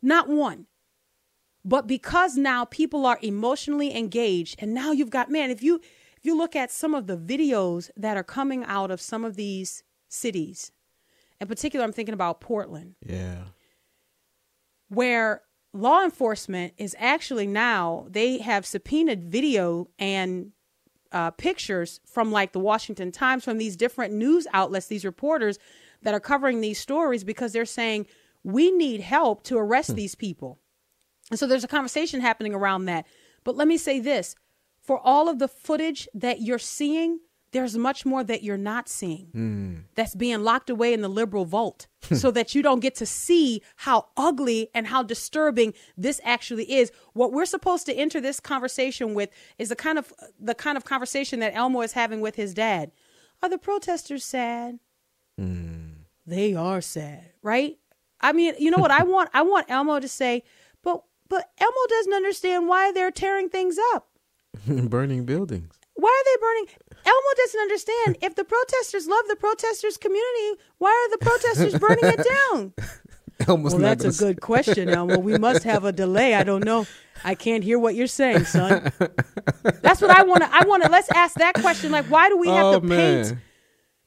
[0.00, 0.66] Not one.
[1.64, 5.80] But because now people are emotionally engaged, and now you've got man, if you
[6.16, 9.36] if you look at some of the videos that are coming out of some of
[9.36, 10.72] these cities,
[11.40, 13.44] in particular, I'm thinking about Portland, Yeah.
[14.88, 15.42] where
[15.72, 20.52] law enforcement is actually now they have subpoenaed video and
[21.12, 25.58] uh, pictures from like the Washington Times, from these different news outlets, these reporters
[26.02, 28.06] that are covering these stories because they're saying
[28.44, 30.58] we need help to arrest these people.
[31.30, 33.06] And so there's a conversation happening around that.
[33.44, 34.34] But let me say this
[34.80, 37.20] for all of the footage that you're seeing,
[37.52, 39.74] there's much more that you're not seeing hmm.
[39.94, 43.62] that's being locked away in the liberal vault so that you don't get to see
[43.76, 46.92] how ugly and how disturbing this actually is.
[47.14, 50.84] What we're supposed to enter this conversation with is the kind of the kind of
[50.84, 52.90] conversation that Elmo is having with his dad.
[53.42, 54.78] Are the protesters sad?
[55.38, 55.88] Hmm.
[56.26, 57.78] They are sad, right?
[58.20, 59.30] I mean, you know what I want?
[59.32, 60.42] I want Elmo to say,
[61.28, 64.08] but but Elmo doesn't understand why they're tearing things up.
[64.66, 65.72] Burning buildings.
[65.94, 66.66] Why are they burning?
[67.04, 68.18] Elmo doesn't understand.
[68.22, 72.72] If the protesters love the protesters community, why are the protesters burning it down?
[73.48, 75.18] Elmo's Well, that's a gonna good question, Elmo.
[75.18, 76.34] We must have a delay.
[76.34, 76.86] I don't know.
[77.24, 78.92] I can't hear what you're saying, son.
[79.82, 80.50] That's what I want to.
[80.54, 80.88] I want to.
[80.88, 81.90] Let's ask that question.
[81.90, 82.90] Like, why do we have Oh, to paint?
[83.30, 83.42] man.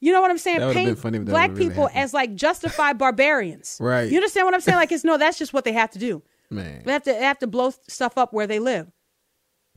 [0.00, 0.60] You know what I'm saying?
[0.60, 2.04] That would've been Paint funny black really people happened.
[2.04, 3.76] as like justified barbarians.
[3.80, 4.10] Right.
[4.10, 4.76] You understand what I'm saying?
[4.76, 5.18] Like, it's no.
[5.18, 6.22] That's just what they have to do.
[6.52, 6.82] Man.
[6.84, 8.90] They have to they have to blow stuff up where they live.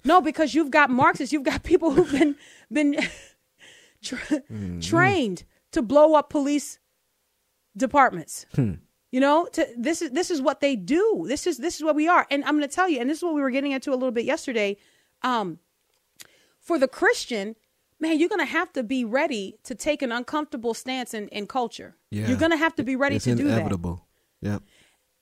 [0.03, 2.35] No, because you've got Marxists, you've got people who've been
[2.71, 2.97] been
[4.03, 4.43] tra-
[4.81, 6.79] trained to blow up police
[7.75, 8.45] departments.
[9.11, 11.25] You know, to, this is this is what they do.
[11.27, 12.27] This is this is what we are.
[12.29, 13.95] And I'm going to tell you, and this is what we were getting into a
[13.95, 14.77] little bit yesterday.
[15.21, 15.59] Um,
[16.59, 17.55] for the Christian,
[17.99, 21.47] man, you're going to have to be ready to take an uncomfortable stance in, in
[21.47, 21.95] culture.
[22.11, 22.27] Yeah.
[22.27, 24.05] You're going to have to be ready it's to do that inevitable.
[24.41, 24.63] Yep.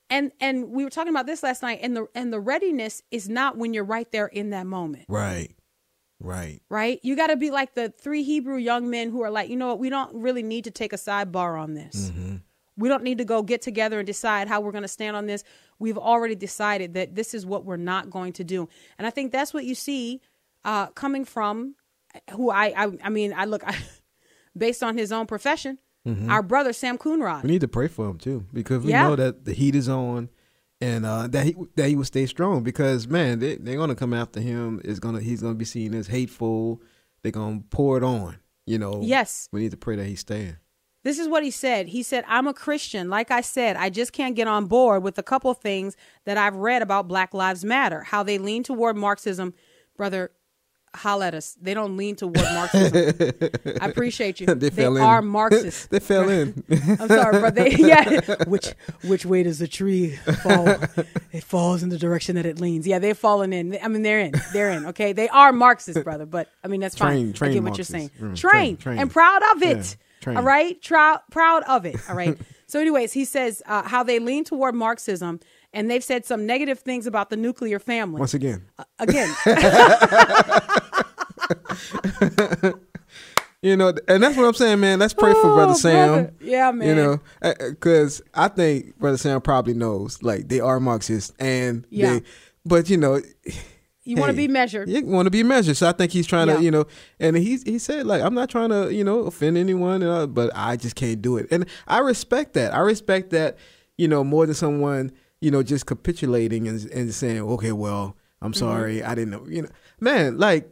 [0.09, 3.29] And and we were talking about this last night and the and the readiness is
[3.29, 5.55] not when you're right there in that moment Right.
[6.19, 6.61] Right.
[6.69, 9.57] right you got to be like the three hebrew young men who are like you
[9.57, 12.11] know what we don't really need to take a sidebar on this
[12.77, 15.25] we don't need to go get together and decide how we're going to stand on
[15.25, 15.43] this
[15.79, 19.31] we've already decided that this is what we're not going to do and i think
[19.33, 20.21] that's what you see
[20.63, 21.75] uh coming from
[22.31, 23.75] who i i, I mean i look I,
[24.57, 25.79] based on his own profession.
[26.07, 26.29] Mhm.
[26.29, 27.43] Our brother Sam Coonrod.
[27.43, 29.07] We need to pray for him too, because we Yeah.
[29.07, 30.29] know that the heat is on,
[30.81, 32.63] and uh, that he that he will stay strong.
[32.63, 34.81] Because man, they they're gonna come after him.
[34.83, 36.81] Is gonna he's gonna be seen as hateful.
[37.21, 38.37] They're gonna pour it on.
[38.65, 39.01] You know.
[39.01, 39.47] Yes.
[39.51, 40.57] We need to pray that he's staying.
[41.03, 41.87] This is what he said.
[41.87, 43.09] He said, I'm a Christian.
[43.09, 46.55] Like I said, I just can't get on board with a couple things that I've
[46.55, 49.53] read about Black Lives Matter, how they lean toward Marxism.
[49.97, 50.31] Brother,
[50.95, 51.57] holla at us.
[51.61, 53.31] They don't lean toward Marxism.
[53.81, 54.47] I appreciate you.
[54.55, 54.97] they, in.
[54.97, 55.85] are Marxists.
[55.91, 56.63] they fell in.
[56.69, 58.19] I'm sorry, but they yeah.
[58.47, 60.67] Which which way does the tree fall?
[61.31, 62.85] it falls in the direction that it leans.
[62.87, 63.77] Yeah, they've fallen in.
[63.81, 64.33] I mean, they're in.
[64.53, 64.85] They're in.
[64.87, 66.25] Okay, they are Marxists, brother.
[66.25, 67.33] But I mean, that's Train- fine.
[67.33, 67.93] train I get what Marxists.
[67.93, 68.11] you're saying.
[68.21, 69.97] Mm, train, train, and proud of it.
[70.25, 71.97] Yeah, all right, Trou- proud of it.
[72.09, 72.37] All right.
[72.65, 75.39] so, anyways, he says uh, how they lean toward Marxism,
[75.73, 78.19] and they've said some negative things about the nuclear family.
[78.19, 78.65] Once again.
[78.99, 79.33] Again,
[83.61, 84.99] You know, and that's what I'm saying, man.
[84.99, 86.07] Let's pray for Oh, Brother Sam.
[86.09, 86.33] brother.
[86.41, 86.87] Yeah, man.
[86.89, 87.19] You know,
[87.69, 92.15] because I think Brother Sam probably knows, like they are Marxists, and Yeah.
[92.15, 92.23] they,
[92.65, 93.21] but you know,
[94.03, 94.89] you want to be measured.
[94.89, 96.57] You want to be measured, so I think he's trying Yeah.
[96.57, 96.87] to, you know,
[97.21, 100.51] and he he said like I'm not trying to, you know, offend anyone, uh, but
[100.53, 102.73] I just can't do it, and I respect that.
[102.73, 103.55] I respect that,
[103.97, 108.51] you know, more than someone, you know, just capitulating and and saying, okay, well, I'm
[108.51, 108.59] Mm-hmm.
[108.59, 110.69] sorry, I didn't know, you know, man, like,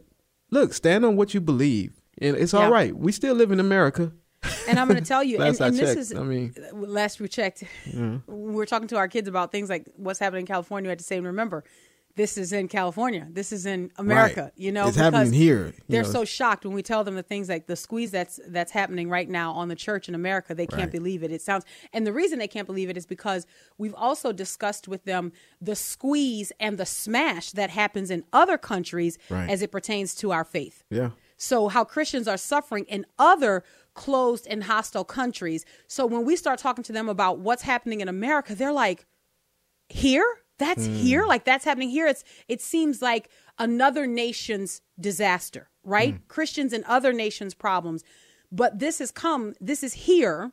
[0.50, 2.60] look, stand on what you believe, and it's Yeah.
[2.60, 2.92] all right.
[2.96, 4.12] We still live in America.
[4.68, 7.64] And I'm going to tell you, and, and this is, I mean- last we checked,
[7.94, 10.88] we we're talking to our kids about things like what's happening in California.
[10.88, 11.64] We had to say, remember,
[12.14, 13.26] this is in California.
[13.30, 14.42] This is in America.
[14.42, 14.52] Right.
[14.56, 16.08] You know, It's happening here, They're know.
[16.10, 19.28] so shocked when we tell them the things like the squeeze that's that's happening right
[19.28, 20.54] now on the church in America.
[20.54, 20.90] They can't Right.
[20.92, 21.32] believe it.
[21.32, 23.46] It sounds, and the reason they can't believe it is because
[23.78, 29.18] we've also discussed with them the squeeze and the smash that happens in other countries
[29.30, 29.48] Right.
[29.48, 30.82] as it pertains to our faith.
[30.90, 31.10] Yeah.
[31.38, 35.64] So, how Christians are suffering in other closed and hostile countries.
[35.88, 39.06] So, when we start talking to them about what's happening in America, they're like,
[39.88, 40.24] here?
[40.58, 40.94] That's Hmm.
[40.94, 41.26] here?
[41.26, 42.06] Like, that's happening here?
[42.06, 46.14] It's, it seems like another nation's disaster, right?
[46.14, 46.20] Hmm.
[46.28, 48.04] Christians and other nations' problems.
[48.50, 50.52] But this has come, this is here.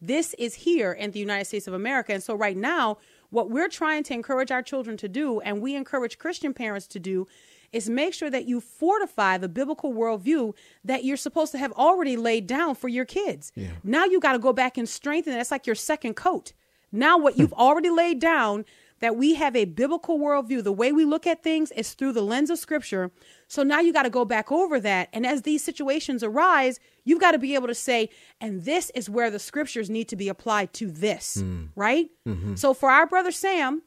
[0.00, 2.12] This is here in the United States of America.
[2.14, 2.98] And so, right now,
[3.30, 7.00] what we're trying to encourage our children to do, and we encourage Christian parents to
[7.00, 7.26] do,
[7.72, 10.54] is make sure that you fortify the biblical worldview
[10.84, 13.52] that you're supposed to have already laid down for your kids.
[13.82, 15.40] Now you got to go back and strengthen it.
[15.40, 16.52] It's like your second coat.
[16.92, 18.64] Now, what you've already laid down,
[19.00, 20.62] that we have a biblical worldview.
[20.62, 23.10] The way we look at things is through the lens of scripture.
[23.46, 25.08] So now you got to go back over that.
[25.12, 29.08] And as these situations arise, you've got to be able to say, and this is
[29.08, 31.66] where the scriptures need to be applied to this, hmm.
[31.76, 32.10] right?
[32.26, 32.56] Mm-hmm.
[32.56, 33.82] So for our brother Sam,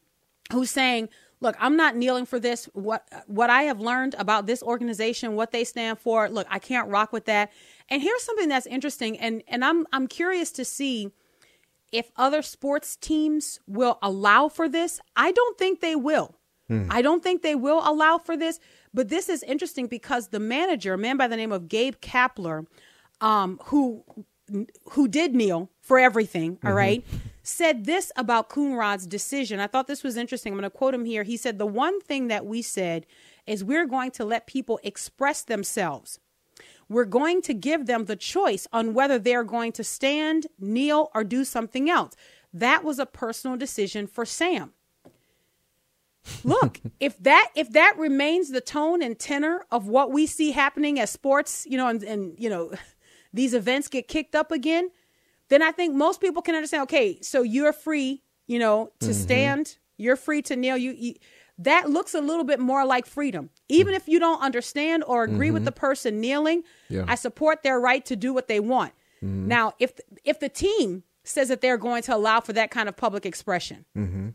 [0.52, 2.66] who's saying, "Look, I'm not kneeling for this.
[2.74, 6.90] What what I have learned about this organization, what they stand for, look, I can't
[6.90, 7.52] rock with that."
[7.90, 11.12] And here's something that's interesting, and and I'm I'm curious to see
[11.92, 15.00] if other sports teams will allow for this.
[15.16, 16.36] I don't think they will.
[16.90, 18.60] I don't think they will allow for this.
[18.94, 22.66] But this is interesting because the manager, a man by the name of Gabe Kapler,
[23.20, 24.04] um, who
[24.92, 27.06] who did kneel for everything, all right,
[27.44, 29.60] said this about Coonrod's decision.
[29.60, 30.54] I thought this was interesting.
[30.54, 31.24] I'm going to quote him here.
[31.24, 33.06] He said, The one thing that we said
[33.48, 36.20] is we're going to let people express themselves.
[36.92, 41.24] We're going to give them the choice on whether they're going to stand, kneel, or
[41.24, 42.16] do something else.
[42.54, 44.74] That was a personal decision for Sam.
[46.44, 51.00] Look, if that if that remains the tone and tenor of what we see happening
[51.00, 52.74] as sports, you know, and, and you know,
[53.34, 54.92] these events get kicked up again,
[55.48, 56.84] then I think most people can understand.
[56.84, 59.14] Okay, so you're free, you know, to mm-hmm.
[59.14, 59.78] stand.
[59.96, 60.76] You're free to kneel.
[60.76, 61.16] You, you
[61.58, 63.50] that looks a little bit more like freedom.
[63.72, 65.66] Even if you don't understand or agree with mm-hmm.
[65.66, 67.06] the person kneeling, Yeah.
[67.08, 68.94] I support their right to do what they want.
[69.24, 69.48] Mm-hmm.
[69.48, 72.98] Now, if if the team says that they're going to allow for that kind of
[72.98, 74.30] public expression, mm-hmm.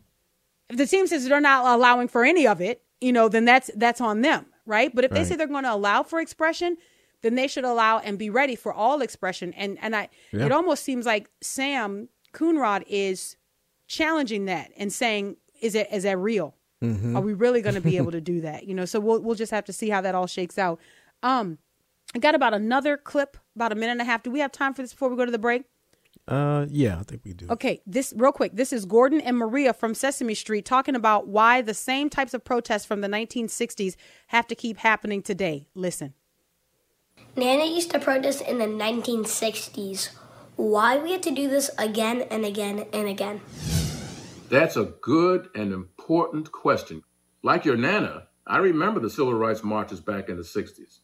[0.69, 3.69] if the team says they're not allowing for any of it, you know, then that's
[3.75, 4.93] that's on them, right?
[4.93, 6.77] But if they say they're going to allow for expression,
[7.21, 9.53] then they should allow and be ready for all expression.
[9.53, 10.45] And and I, Yeah.
[10.45, 13.35] it almost seems like Sam Coonrod is
[13.87, 16.55] challenging that and saying, is it is that real?
[16.81, 18.67] Are we really going to be able to do that?
[18.67, 20.79] You know, so we'll we'll just have to see how that all shakes out.
[21.23, 21.57] Um,
[22.15, 24.23] I got about another clip, about a minute and a half.
[24.23, 25.63] Do we have time for this before we go to the break?
[26.27, 27.47] Uh, yeah, I think we do.
[27.49, 28.55] Okay, this real quick.
[28.55, 32.43] This is Gordon and Maria from Sesame Street talking about why the same types of
[32.43, 33.95] protests from the 1960s
[34.27, 35.67] have to keep happening today.
[35.73, 36.13] Listen.
[37.35, 40.09] Nana used to protest in the 1960s.
[40.55, 43.41] Why we had to do this again and again and again?
[44.49, 47.03] That's a good and important question.
[47.43, 50.99] Like your Nana, I remember the civil rights marches back in the 60s.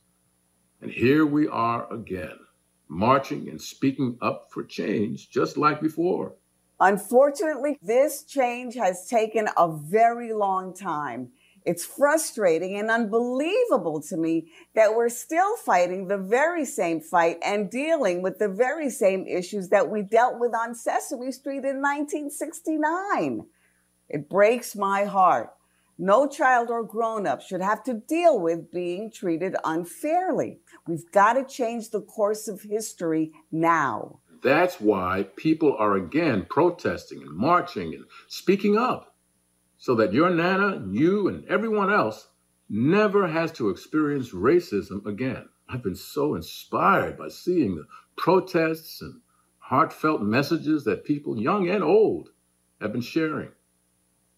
[0.81, 2.37] And here we are again.
[2.87, 6.35] marching and speaking up for change just like before.
[6.79, 11.29] Unfortunately, this change has taken a very long time.
[11.65, 17.69] It's frustrating and unbelievable to me that we're still fighting the very same fight and
[17.69, 23.45] dealing with the very same issues that we dealt with on Sesame Street in 1969.
[24.09, 25.51] It breaks my heart.
[25.97, 30.59] No child or grown up should have to deal with being treated unfairly.
[30.87, 34.19] We've got to change the course of history now.
[34.41, 39.12] That's why people are again protesting and marching and speaking up
[39.83, 42.29] so that your Nana, you, and everyone else
[42.69, 45.49] never has to experience racism again.
[45.67, 47.83] I've been so inspired by seeing the
[48.15, 49.19] protests and
[49.57, 52.29] heartfelt messages that people, young and old,
[52.79, 53.49] have been sharing.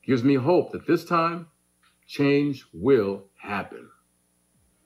[0.03, 1.45] Gives me hope that this time
[2.08, 3.88] change will happen.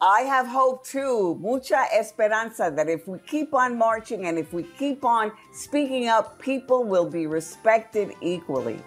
[0.02, 4.64] I have hope too, mucha esperanza, that if we keep on marching and if we
[4.64, 8.82] keep on speaking up, people will be respected equally.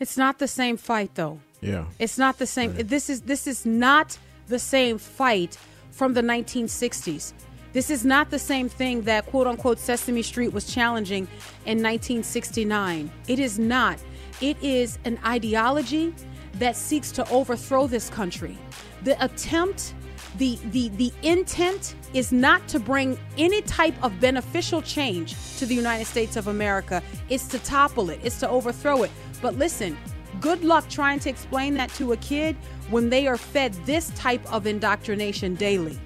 [0.00, 1.38] It's not the same fight, though.
[1.60, 1.84] Yeah.
[1.98, 2.72] It's not the same.
[2.72, 5.58] This is this is not the same fight
[5.90, 7.34] from the 1960s.
[7.72, 11.24] This is not the same thing that quote unquote Sesame Street was challenging
[11.66, 13.10] in 1969.
[13.28, 13.98] It is not.
[14.40, 16.14] It is an ideology
[16.54, 18.56] that seeks to overthrow this country.
[19.04, 19.94] The attempt
[20.38, 25.74] the the the intent is not to bring any type of beneficial change to the
[25.74, 27.02] United States of America.
[27.28, 28.20] It's to topple it.
[28.22, 29.10] It's to overthrow it.
[29.40, 29.96] But listen,
[30.40, 32.56] good luck trying to explain that to a kid
[32.90, 35.98] when they are fed this type of indoctrination daily.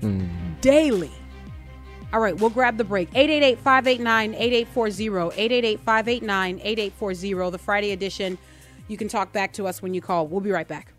[0.00, 0.60] Mm.
[0.60, 1.10] Daily.
[2.12, 3.08] All right, we'll grab the break.
[3.14, 5.40] 888 589 8840.
[5.40, 8.38] 888 589 8840, the Friday edition.
[8.88, 10.26] You can talk back to us when you call.
[10.26, 10.94] We'll be right back.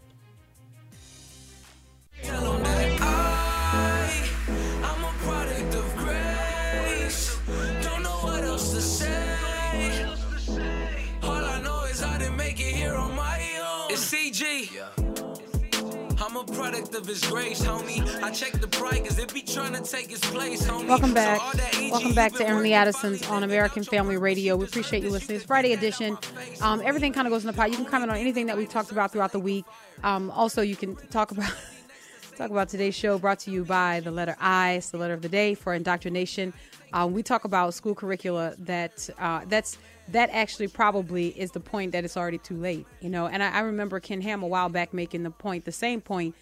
[16.99, 18.05] Of his grace, homie.
[18.21, 20.85] I check the price cause it be trying to take his place, homie.
[20.85, 21.39] Welcome back.
[21.39, 24.57] So all that AG Welcome back to Lee Addison's on American Family Radio.
[24.57, 25.37] We appreciate you listening.
[25.37, 26.17] It's Friday edition.
[26.61, 27.69] Um, everything kind of goes in the pot.
[27.71, 29.63] You can comment on anything that we've talked about throughout the week.
[30.03, 31.49] Um, also, you can talk about
[32.37, 34.73] talk about today's show brought to you by the letter I.
[34.73, 36.51] It's the letter of the day for indoctrination.
[36.91, 39.77] Um, we talk about school curricula that uh, that's
[40.09, 42.85] that actually probably is the point that it's already too late.
[42.99, 45.71] You know, and I, I remember Ken Ham a while back making the point, the
[45.71, 46.35] same point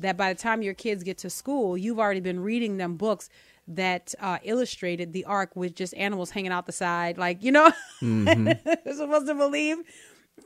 [0.00, 3.28] that by the time your kids get to school, you've already been reading them books
[3.68, 7.70] that uh, illustrated the ark with just animals hanging out the side, like you know,
[8.02, 8.62] Mhm.
[8.64, 9.78] they're supposed to believe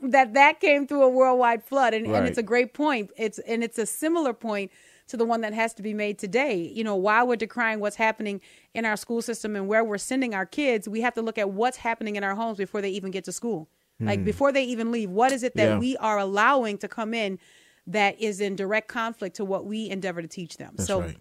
[0.03, 3.11] that that came through a worldwide flood, and, and it's a great point.
[3.17, 4.71] It's and it's a similar point
[5.07, 6.57] to the one that has to be made today.
[6.57, 8.40] You know, while we're decrying what's happening
[8.75, 11.51] in our school system and where we're sending our kids, we have to look at
[11.51, 13.69] what's happening in our homes before they even get to school.
[14.01, 14.25] Like Hmm.
[14.25, 15.79] before they even leave, what is it that Yeah.
[15.79, 17.38] we are allowing to come in
[17.87, 20.75] that is in direct conflict to what we endeavor to teach them?
[20.77, 21.16] That's so right.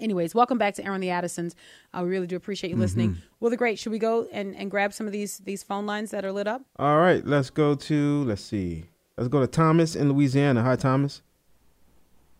[0.00, 1.54] Anyways, welcome back to Airing the Addisons.
[1.92, 3.12] Uh, we really do appreciate you listening.
[3.12, 3.18] Mhm.
[3.38, 3.78] Well, the great.
[3.78, 6.48] Should we go and, and grab some of these these phone lines that are lit
[6.48, 6.62] up?
[6.78, 8.86] All right, let's go to let's see.
[9.16, 10.62] Let's go to Thomas in Louisiana.
[10.64, 11.22] Hi, Thomas.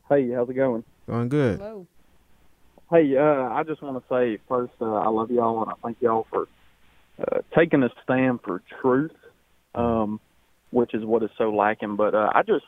[0.09, 0.83] Hey, how's it going?
[1.09, 1.61] Going good.
[1.61, 1.87] Hello.
[2.91, 5.97] Hey, uh, I just want to say first, uh, I love y'all and I thank
[6.01, 6.49] y'all for
[7.21, 9.13] uh, taking a stand for truth,
[9.75, 10.21] um,
[10.71, 11.97] which is what is so lacking.
[11.97, 12.65] But uh, I just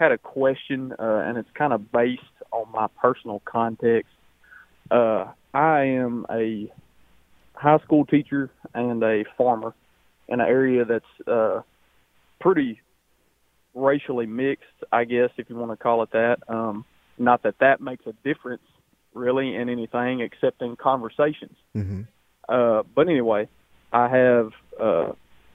[0.00, 4.10] had a question, uh, and it's kind of based on my personal context.
[4.90, 6.72] Uh, I am a
[7.54, 9.74] high school teacher and a farmer
[10.26, 11.60] in an area that's uh,
[12.40, 12.80] pretty
[13.74, 16.38] racially mixed, I guess, if you want to call it that.
[16.48, 16.84] Um,
[17.18, 18.62] not that that makes a difference
[19.12, 21.56] really in anything except in conversations.
[21.76, 22.02] Mm-hmm.
[22.48, 23.48] Uh, but anyway,
[23.92, 25.12] I have uh,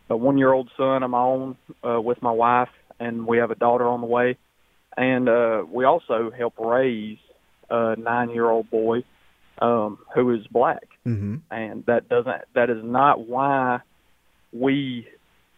[0.10, 2.70] a one-year-old son of my own uh, with my wife,
[3.00, 4.38] and we have a daughter on the way.
[4.98, 7.18] And uh, we also help raise
[7.70, 9.04] a nine-year-old boy
[9.60, 11.36] um, who is black, Mm-hmm.
[11.52, 13.80] and that doesn't that is not why
[14.52, 15.08] we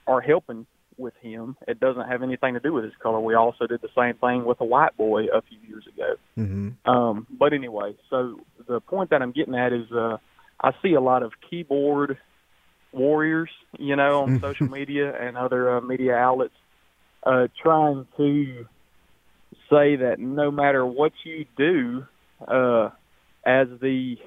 [0.05, 0.65] are helping
[0.97, 1.55] with him.
[1.67, 3.19] It doesn't have anything to do with his color.
[3.19, 6.15] We also did the same thing with a white boy a few years ago.
[6.37, 6.89] Mm-hmm.
[6.89, 10.17] Um, but anyway, so the point that I'm getting at is uh,
[10.59, 12.17] I see a lot of keyboard
[12.91, 16.55] warriors, you know, on social media and other uh, media outlets
[17.23, 18.65] uh, trying to
[19.69, 22.05] say that no matter what you do
[22.47, 22.89] uh,
[23.45, 24.17] as the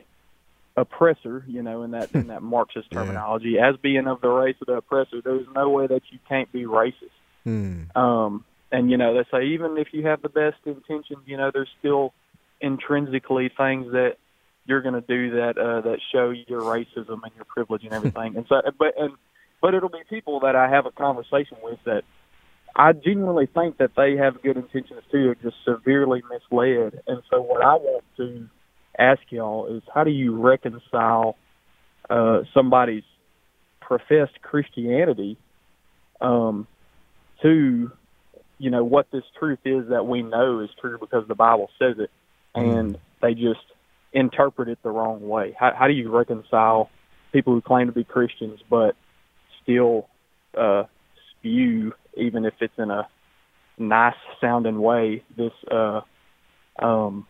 [0.77, 4.67] oppressor, you know, in that in that Marxist terminology, as being of the race of
[4.67, 7.11] the oppressor, there's no way that you can't be racist.
[7.47, 7.95] Mm.
[7.97, 11.51] Um, and you know, they say even if you have the best intentions, you know,
[11.53, 12.13] there's still
[12.61, 14.17] intrinsically things that
[14.67, 18.37] you're going to do that uh, that show your racism and your privilege and everything.
[18.37, 19.13] and so, but and
[19.61, 22.05] but it'll be people that I have a conversation with that
[22.75, 27.03] I genuinely think that they have good intentions too, are just severely misled.
[27.07, 28.49] And so, what I want to
[28.99, 31.37] ask y'all is, how do you reconcile
[32.09, 33.05] uh, somebody's
[33.81, 35.37] professed Christianity
[36.21, 36.67] um,
[37.43, 37.91] to,
[38.59, 41.97] you know, what this truth is that we know is true because the Bible says
[41.99, 42.11] it,
[42.55, 43.61] and they just
[44.13, 45.57] interpret it the wrong way?
[45.59, 46.91] How, how do you reconcile
[47.33, 48.97] people who claim to be Christians but
[49.63, 50.09] still
[50.57, 50.85] uh,
[51.31, 53.09] spew, even if it's in a
[53.79, 56.01] nice sounding way, this uh,
[56.79, 57.27] um,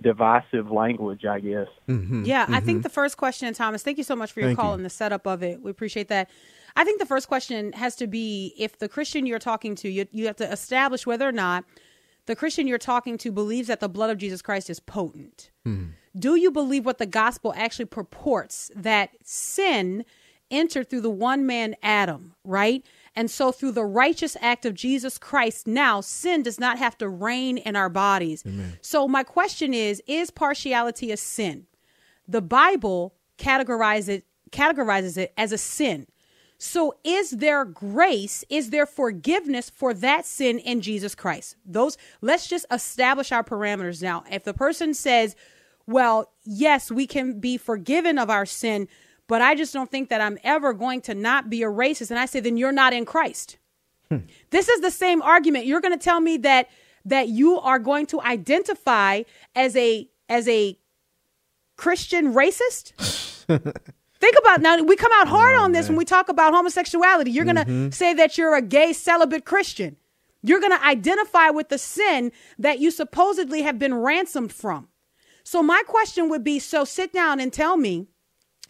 [0.00, 1.68] divisive language, I guess.
[1.88, 2.24] Mm-hmm.
[2.24, 4.70] Yeah, I think the first question, Thomas, thank you so much for your Thank call
[4.70, 4.76] you.
[4.76, 5.62] and the setup of it.
[5.62, 6.30] We appreciate that.
[6.76, 10.06] I think the first question has to be if the Christian you're talking to, you,
[10.12, 11.64] you have to establish whether or not
[12.26, 15.50] the Christian you're talking to believes that the blood of Jesus Christ is potent.
[16.16, 20.04] Do you believe what the gospel actually purports that sin
[20.50, 22.84] entered through the one man Adam, right?
[23.18, 27.08] And so through the righteous act of Jesus Christ, now sin does not have to
[27.08, 28.44] reign in our bodies.
[28.80, 31.66] So my question is, is partiality a sin?
[32.28, 36.06] The Bible categorizes it categorizes it as a sin.
[36.58, 38.44] So is there grace?
[38.48, 41.56] Is there forgiveness for that sin in Jesus Christ?
[41.66, 44.22] Those let's just establish our parameters now.
[44.30, 45.34] If the person says,
[45.88, 48.86] "Well, yes, we can be forgiven of our sin,
[49.28, 52.18] but I just don't think that I'm ever going to not be a racist." And
[52.18, 53.58] I say, "Then you're not in Christ."
[54.08, 54.18] Hmm.
[54.50, 55.66] This is the same argument.
[55.66, 56.68] You're going to tell me that
[57.04, 59.22] that you are going to identify
[59.54, 60.78] as a as a
[61.76, 62.92] Christian racist?
[64.20, 67.30] Think about now we come out hard oh, on this when we talk about homosexuality.
[67.30, 67.90] You're going to mm-hmm.
[67.90, 69.96] say that you're a gay celibate Christian.
[70.42, 74.88] You're going to identify with the sin that you supposedly have been ransomed from.
[75.44, 78.08] So my question would be so sit down and tell me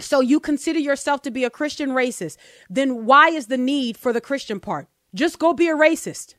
[0.01, 2.37] so you consider yourself to be a Christian racist.
[2.71, 4.89] Then why is the need for the Christian part?
[5.15, 6.35] Just go be a racist.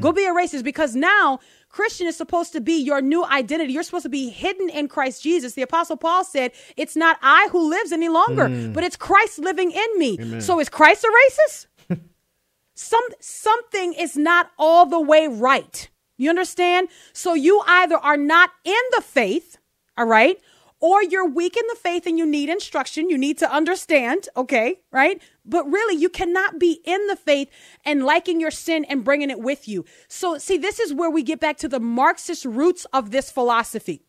[0.00, 3.74] Go be a racist because now Christian is supposed to be your new identity.
[3.74, 5.52] You're supposed to be hidden in Christ Jesus.
[5.52, 8.72] The apostle Paul said, "It's not I who lives any longer, Mm.
[8.72, 10.40] but it's Christ living in me." Amen.
[10.40, 11.66] So is Christ a racist?
[12.74, 15.90] Some something is not all the way right.
[16.16, 16.88] You understand?
[17.12, 19.58] So you either are not in the faith,
[19.98, 20.40] all right?
[20.84, 23.08] Or you're weak in the faith and you need instruction.
[23.08, 25.18] You need to understand, okay, right?
[25.42, 27.48] But really, you cannot be in the faith
[27.86, 29.86] and liking your sin and bringing it with you.
[30.08, 34.02] So, see, this is where we get back to the Marxist roots of this philosophy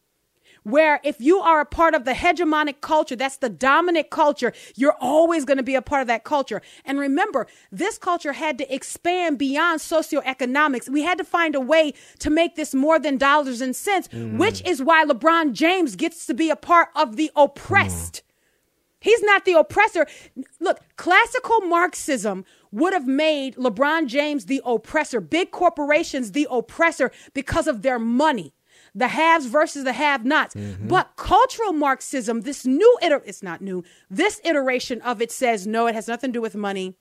[0.66, 4.98] where if you are a part of the hegemonic culture, that's the dominant culture, you're
[5.00, 6.60] always going to be a part of that culture.
[6.84, 10.90] And remember, this culture had to expand beyond socioeconomics.
[10.90, 14.38] We had to find a way to make this more than dollars and cents, Mm.
[14.40, 18.24] which is why LeBron James gets to be a part of the oppressed.
[19.00, 20.08] He's not the oppressor.
[20.60, 27.68] Look, classical Marxism would have made LeBron James the oppressor, big corporations the oppressor because
[27.68, 28.55] of their money.
[28.98, 30.56] The haves versus the have nots.
[30.82, 33.84] But cultural Marxism, this new iter it's not new.
[34.10, 36.96] This iteration of it says no, it has nothing to do with money.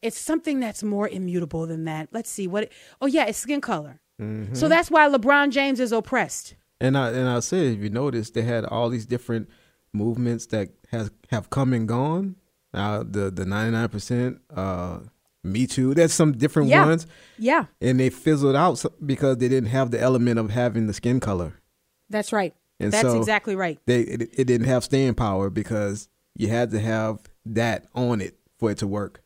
[0.00, 2.08] It's something that's more immutable than that.
[2.12, 4.00] Let's see what it, oh yeah, it's skin color.
[4.20, 4.54] Mm-hmm.
[4.54, 6.54] So that's why LeBron James is oppressed.
[6.80, 9.48] And I and I said, if you notice, they had all these different
[9.92, 12.36] movements that has have come and gone.
[12.74, 15.00] Now the the ninety nine percent, uh,
[15.44, 15.92] Me Too.
[15.94, 16.86] There's some different Yeah.
[16.86, 17.06] ones,
[17.38, 21.18] Yeah, and they fizzled out because they didn't have the element of having the skin
[21.20, 21.54] color.
[22.08, 22.54] that's right.
[22.78, 23.78] And that's so exactly right.
[23.86, 28.36] They it, it didn't have staying power because you had to have that on it
[28.58, 29.22] for it to work.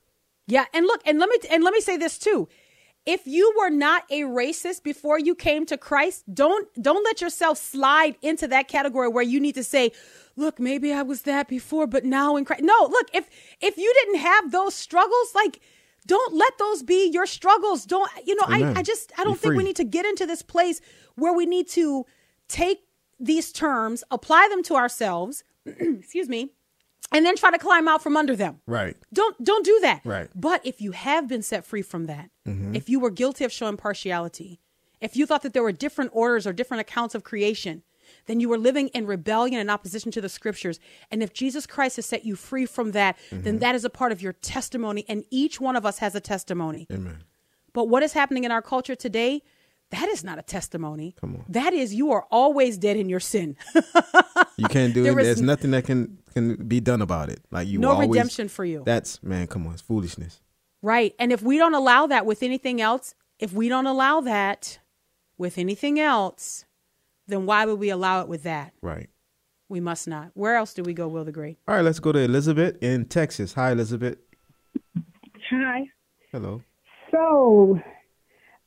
[0.47, 2.49] Yeah, and look, and let me and let me say this too.
[3.07, 7.57] If you were not a racist before you came to Christ, don't don't let yourself
[7.59, 9.93] slide into that category where you need to say,
[10.37, 13.29] "Look, maybe I was that before, but now in Christ." No, look, if
[13.61, 15.61] if you didn't have those struggles, like
[16.07, 17.85] don't let those be your struggles.
[17.85, 18.77] Don't you know, I, Amen.
[18.79, 20.81] I just I don't think we need to get into this place
[21.17, 22.07] where we need to
[22.49, 22.79] take
[23.19, 26.53] these terms, apply them to ourselves, excuse me,
[27.13, 28.61] and then try to climb out from under them.
[28.67, 28.97] Right.
[29.13, 30.03] Don't don't do that.
[30.05, 30.29] Right.
[30.35, 32.77] But if you have been set free from that, Mhm.
[32.77, 34.61] if you were guilty of showing partiality,
[35.01, 37.83] if you thought that there were different orders or different accounts of creation,
[38.27, 40.79] then you are living in rebellion and opposition to the scriptures.
[41.11, 43.61] And if Jesus Christ has set you free from that, then Mhm.
[43.61, 45.05] that is a part of your testimony.
[45.09, 46.87] And each one of us has a testimony.
[46.93, 47.19] Amen.
[47.73, 49.43] But what is happening in our culture today?
[49.91, 51.15] That is not a testimony.
[51.21, 51.45] Come on.
[51.49, 53.57] That is you are always dead in your sin.
[54.59, 55.23] You can't do There it.
[55.23, 57.41] There's n- nothing that can can be done about it.
[57.51, 58.83] Like you No always, redemption for you.
[58.87, 59.47] That's man.
[59.47, 60.41] Come on, it's foolishness.
[60.83, 61.15] Right.
[61.19, 64.79] And if we don't allow that with anything else, if we don't allow that
[65.39, 66.65] with anything else,
[67.27, 68.73] then why would we allow it with that?
[68.83, 69.09] Right.
[69.69, 70.31] We must not.
[70.35, 71.59] Where else do we go, Will the Great?
[71.67, 73.55] All right, let's go to Elizabeth in Texas.
[73.55, 74.19] Hi, Elizabeth.
[75.51, 75.87] Hi.
[76.31, 76.63] Hello.
[77.11, 77.81] So,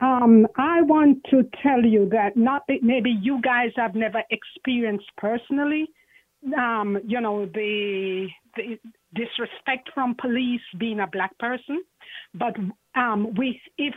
[0.02, 5.10] um, I want to tell you that not that maybe you guys have never experienced
[5.18, 5.88] personally,
[6.58, 8.80] um, you know, the, the
[9.14, 11.84] disrespect from police being a black person,
[12.34, 12.56] but
[12.96, 13.94] um, we if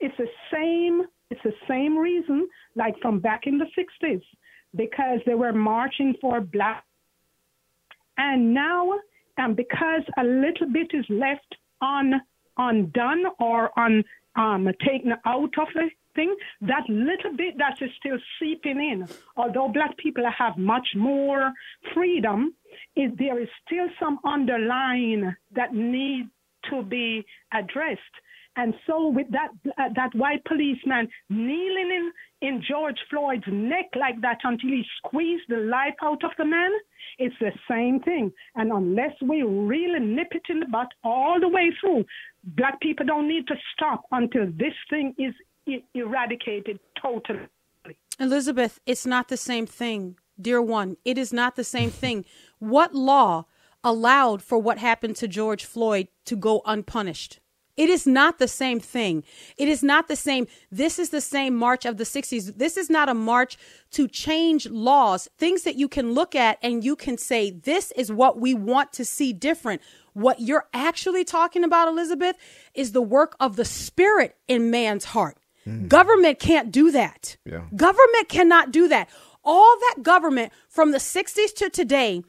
[0.00, 4.22] it's the same it's the same reason like from back in the 60s
[4.74, 6.84] because they were marching for black
[8.16, 8.92] and now
[9.38, 12.14] um, because a little bit is left on
[12.56, 14.04] undone or on
[14.36, 19.06] um, taken out of the thing, that little bit that is still seeping in,
[19.36, 21.52] although black people have much more
[21.94, 22.54] freedom,
[22.96, 26.28] is there is still some underlying that need
[26.70, 28.00] to be addressed.
[28.58, 34.20] And so, with that uh, that white policeman kneeling in, in George Floyd's neck like
[34.22, 36.72] that until he squeezed the life out of the man,
[37.20, 38.32] it's the same thing.
[38.56, 42.04] And unless we really nip it in the butt all the way through,
[42.42, 45.34] black people don't need to stop until this thing is
[45.94, 47.46] eradicated totally.
[48.18, 50.96] Elizabeth, it's not the same thing, dear one.
[51.04, 52.24] It is not the same thing.
[52.58, 53.44] What law
[53.84, 57.38] allowed for what happened to George Floyd to go unpunished?
[57.78, 59.22] It is not the same thing.
[59.56, 60.48] It is not the same.
[60.70, 62.58] This is the same march of the 60s.
[62.58, 63.56] This is not a march
[63.92, 68.10] to change laws, things that you can look at and you can say, this is
[68.10, 69.80] what we want to see different.
[70.12, 72.36] What you're actually talking about, Elizabeth,
[72.74, 75.38] is the work of the spirit in man's heart.
[75.64, 75.86] Mm.
[75.86, 77.36] Government can't do that.
[77.44, 77.62] Yeah.
[77.76, 79.08] Government cannot do that.
[79.44, 82.24] All that government from the 60s to today,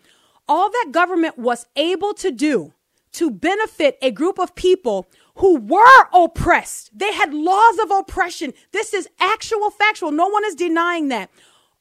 [0.47, 2.73] all that government was able to do
[3.13, 5.07] to benefit a group of people
[5.39, 6.91] who were oppressed.
[6.97, 8.53] They had laws of oppression.
[8.71, 10.11] This is actual factual.
[10.11, 11.29] No one is denying that.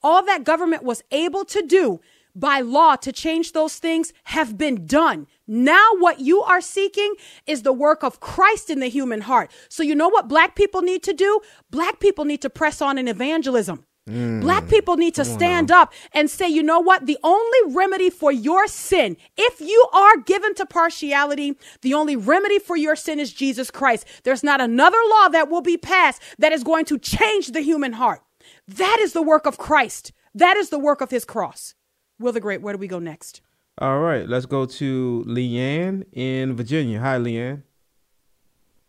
[0.03, 2.01] All that government was able to do
[2.37, 5.27] by law to change those things have been done.
[5.49, 7.15] Now, what you are seeking
[7.47, 9.51] is the work of Christ in the human heart.
[9.69, 11.41] So, you know what black people need to do?
[11.71, 13.85] Black people need to press on in evangelism.
[14.09, 17.07] Black people need to stand up and say, you know what?
[17.07, 22.59] The only remedy for your sin, if you are given to partiality, the only remedy
[22.59, 24.07] for your sin is Jesus Christ.
[24.25, 27.93] There's not another law that will be passed that is going to change the human
[27.95, 28.23] heart.
[28.67, 30.13] That is the work of Christ.
[30.35, 31.75] That is the work of his cross.
[32.19, 33.43] Will the Great, where do we go next?
[33.79, 36.99] All right, let's go to Leanne in Virginia.
[37.01, 37.63] Hi, Leanne.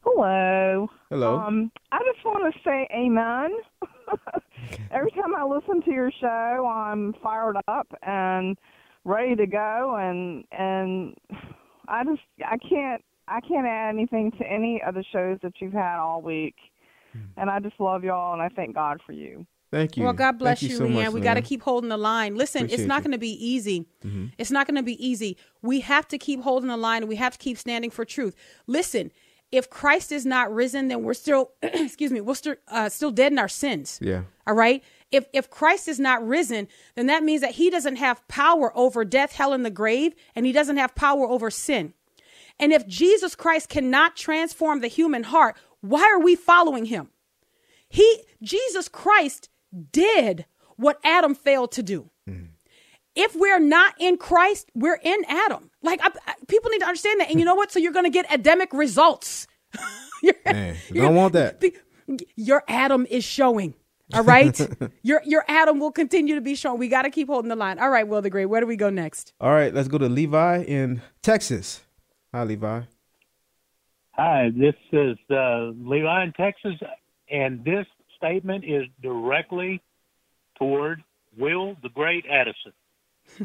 [0.01, 0.89] Hello.
[1.09, 1.39] Hello.
[1.39, 3.51] Um, I just want to say amen.
[4.91, 8.57] Every time I listen to your show, I'm fired up and
[9.05, 11.15] ready to go, and and
[11.87, 15.73] I just I can't I can't add anything to any of the shows that you've
[15.73, 16.55] had all week,
[17.37, 19.45] and I just love y'all, and I thank God for you.
[19.71, 20.03] Thank you.
[20.03, 20.93] Well, God bless Thank you, so Leanne.
[20.93, 22.35] much, we got to keep holding the line.
[22.35, 23.85] Listen, Appreciate it's not going to be easy.
[24.03, 24.31] Mhm.
[24.39, 25.37] It's not going to be easy.
[25.61, 28.35] We have to keep holding the line and we have to keep standing for truth.
[28.65, 29.11] Listen,
[29.51, 33.31] if Christ is not risen, then we're still, excuse me, we're still, uh, still dead
[33.31, 33.99] in our sins.
[34.01, 34.23] Yeah.
[34.45, 34.83] All right.
[35.11, 39.03] If if Christ is not risen, then that means that he doesn't have power over
[39.03, 41.93] death, hell, and the grave, and he doesn't have power over sin.
[42.59, 47.09] And if Jesus Christ cannot transform the human heart, why are we following him?
[47.87, 49.49] He Jesus Christ
[49.91, 50.45] did
[50.75, 52.11] what Adam failed to do.
[53.19, 55.69] If we're not in Christ, we're in Adam.
[55.83, 57.29] Like I, I- people need to understand that.
[57.29, 57.71] And you know what?
[57.71, 59.45] So you're going to get Adamic results.
[60.23, 61.61] you Man, don't want that.
[62.35, 63.73] Your Adam is showing.
[64.13, 64.59] All right,
[65.03, 66.79] your your Adam will continue to be shown.
[66.79, 67.77] We got to keep holding the line.
[67.77, 68.47] All right, Will the Great.
[68.47, 69.33] Where do we go next?
[69.39, 71.81] All right, let's go to Levi in Texas.
[72.33, 72.81] Hi, Levi.
[74.13, 76.73] Hi, this is uh, Levi in Texas,
[77.29, 77.85] and this
[78.17, 79.79] statement is directly
[80.57, 81.03] toward
[81.37, 82.73] Will the Great Addison.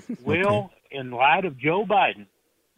[0.25, 2.27] Will, in light of Joe Biden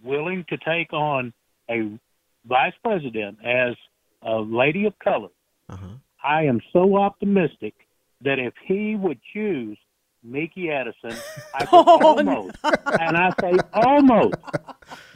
[0.02, 1.32] willing to take on
[1.70, 1.98] a
[2.46, 3.74] vice president as
[4.22, 5.28] a lady of color,
[5.68, 5.86] uh-huh.
[6.22, 7.74] I am so optimistic
[8.22, 9.78] that if he would choose
[10.26, 11.12] Mickey Addison,
[11.54, 12.36] I could Oh, no.
[12.36, 12.56] almost,
[13.00, 14.34] and I say almost,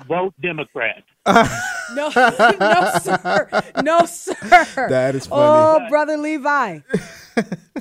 [0.09, 1.03] vote Democrat.
[1.93, 2.09] No,
[2.61, 3.49] no, sir.
[3.83, 4.87] No, sir.
[4.89, 5.85] That is funny.
[5.85, 6.79] Oh, brother Levi.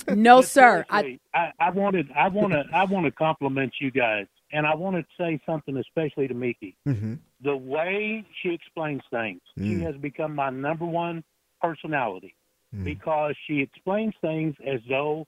[0.09, 0.83] No, sir.
[0.89, 4.65] I, Seriously, I, I wanted, I want to, I want to compliment you guys, and
[4.65, 6.75] I want to say something especially to Mickey.
[6.87, 7.15] Mm-hmm.
[7.43, 9.81] The way she explains things, she Mm.
[9.83, 11.23] has become my number one
[11.61, 12.33] personality
[12.75, 12.83] Mm.
[12.85, 15.27] because she explains things as though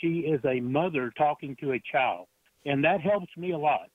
[0.00, 2.26] she is a mother talking to a child,
[2.64, 3.88] and that helps me a lot.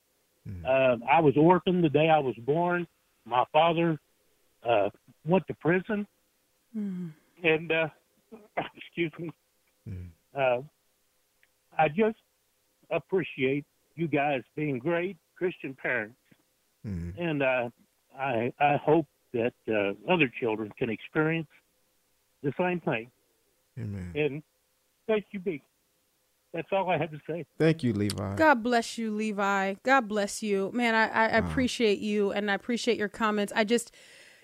[0.48, 0.66] Mm.
[0.66, 2.88] Uh, I was orphaned the day I was born.
[3.26, 4.00] My father
[4.64, 4.90] uh,
[5.26, 6.08] went to prison,
[7.44, 7.88] and uh,
[8.76, 9.32] excuse me.
[10.38, 10.62] Uh,
[11.78, 12.18] I just
[12.90, 16.18] appreciate you guys being great Christian parents,
[16.86, 17.18] Mhm.
[17.18, 17.70] and uh,
[18.18, 21.48] I I hope that uh, other children can experience
[22.44, 23.12] the same thing.
[23.78, 24.12] Amen.
[24.16, 24.44] And
[25.08, 25.62] thank you, B.
[26.54, 27.46] That's all I had to say.
[27.58, 28.36] Thank you, Levi.
[28.36, 29.76] God bless you, Levi.
[29.84, 30.96] God bless you, man.
[30.96, 31.48] I, I Wow.
[31.48, 33.54] appreciate you, and I appreciate your comments.
[33.56, 33.94] I just,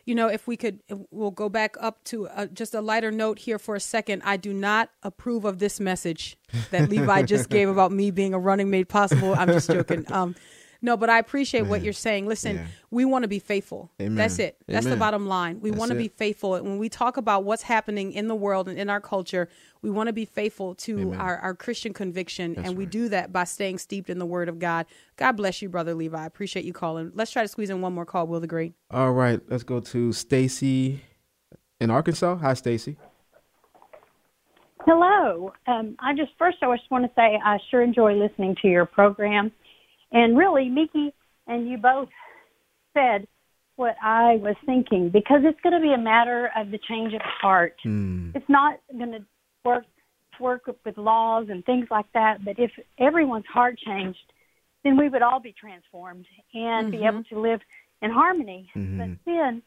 [0.05, 3.11] you know, if we could, if we'll go back up to uh just a lighter
[3.11, 4.21] note here for a second.
[4.23, 6.37] I do not approve of this message
[6.71, 9.33] that Levi just gave about me being a running made possible.
[9.33, 10.05] I'm just joking.
[10.11, 10.35] Um,
[10.81, 12.27] no, but I appreciate what you're saying.
[12.27, 12.65] Listen, Yeah.
[12.91, 13.91] we want to be faithful.
[14.01, 14.15] Amen.
[14.15, 14.57] That's it.
[14.67, 15.59] That's the bottom line.
[15.61, 16.55] We want to be faithful.
[16.55, 19.49] And when we talk about what's happening in the world and in our culture,
[19.81, 21.19] we want to be faithful to Amen.
[21.19, 22.53] our, our Christian conviction.
[22.53, 24.85] That's and we do that by staying steeped in the word of God.
[25.15, 26.17] God bless you, Brother Levi.
[26.17, 27.11] I appreciate you calling.
[27.15, 28.73] Let's try to squeeze in one more call, Will the Great.
[28.91, 31.01] All right, let's go to Stacy
[31.79, 32.35] in Arkansas.
[32.37, 32.97] Hi, Stacy.
[34.85, 35.51] Hello.
[35.67, 38.85] Um, I just first I just want to say I sure enjoy listening to your
[38.85, 39.51] program,
[40.11, 41.13] and really, Mickey
[41.47, 42.09] and you both
[42.93, 43.27] said
[43.75, 47.21] what I was thinking because it's going to be a matter of the change of
[47.21, 47.75] heart.
[47.83, 48.31] Hmm.
[48.33, 49.23] It's not going to
[49.63, 49.85] work
[50.39, 52.45] work with laws and things like that.
[52.45, 54.19] But if everyone's heart changed,
[54.83, 57.07] then we would all be transformed and be Mhm.
[57.07, 57.59] able to live
[58.03, 58.69] in harmony.
[58.75, 58.97] Mhm.
[58.99, 59.63] But sin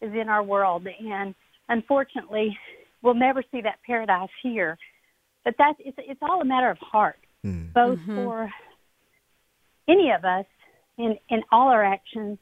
[0.00, 1.34] is in our world, and
[1.68, 2.58] unfortunately,
[3.02, 4.78] we'll never see that paradise here.
[5.44, 7.66] But that's it's it's all a matter of heart, Hmm.
[7.74, 8.14] both Mhm.
[8.14, 8.50] for
[9.88, 10.46] any of us
[10.98, 12.38] in in all our actions.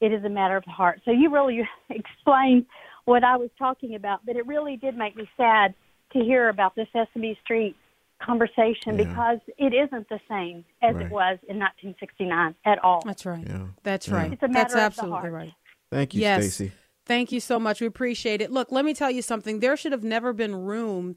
[0.00, 1.00] It is a matter of the heart.
[1.04, 2.66] So you really explained
[3.04, 5.74] what I was talking about, but it really did make me sad
[6.12, 7.76] to hear about the Sesame Street
[8.20, 9.04] conversation Yeah.
[9.04, 11.06] because it isn't the same as Right.
[11.06, 13.02] it was in 1969 at all.
[13.04, 13.44] That's right.
[13.46, 13.66] Yeah.
[13.82, 14.14] That's Yeah.
[14.16, 14.32] right.
[14.32, 15.32] It's a That's matter of the absolutely heart.
[15.32, 15.52] right.
[15.90, 16.54] Thank you, yes.
[16.54, 16.72] Stacy.
[17.04, 17.80] Thank you so much.
[17.80, 18.50] We appreciate it.
[18.52, 19.60] Look, let me tell you something.
[19.60, 21.16] There should have never been room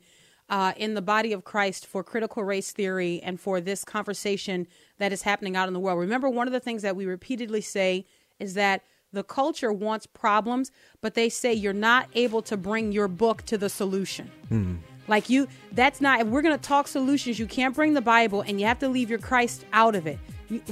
[0.50, 4.68] uh, in the body of Christ for critical race theory and for this conversation
[5.00, 6.00] that is happening out in the world.
[6.00, 8.06] Remember, one of the things that we repeatedly say
[8.40, 10.72] is that the culture wants problems,
[11.02, 14.30] but they say you're not able to bring your book to the solution.
[14.50, 14.76] Hmm.
[15.08, 16.22] Like you, that's not.
[16.22, 19.10] If we're gonna talk solutions, you can't bring the Bible, and you have to leave
[19.10, 20.20] your Christ out of it.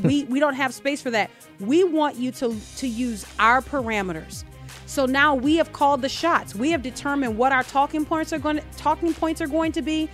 [0.03, 1.29] We we don't have space for that.
[1.59, 4.43] We want you to to use our parameters.
[4.85, 6.55] So now we have called the shots.
[6.55, 9.81] We have determined what our talking points are going to talking points are going to
[9.81, 10.09] be.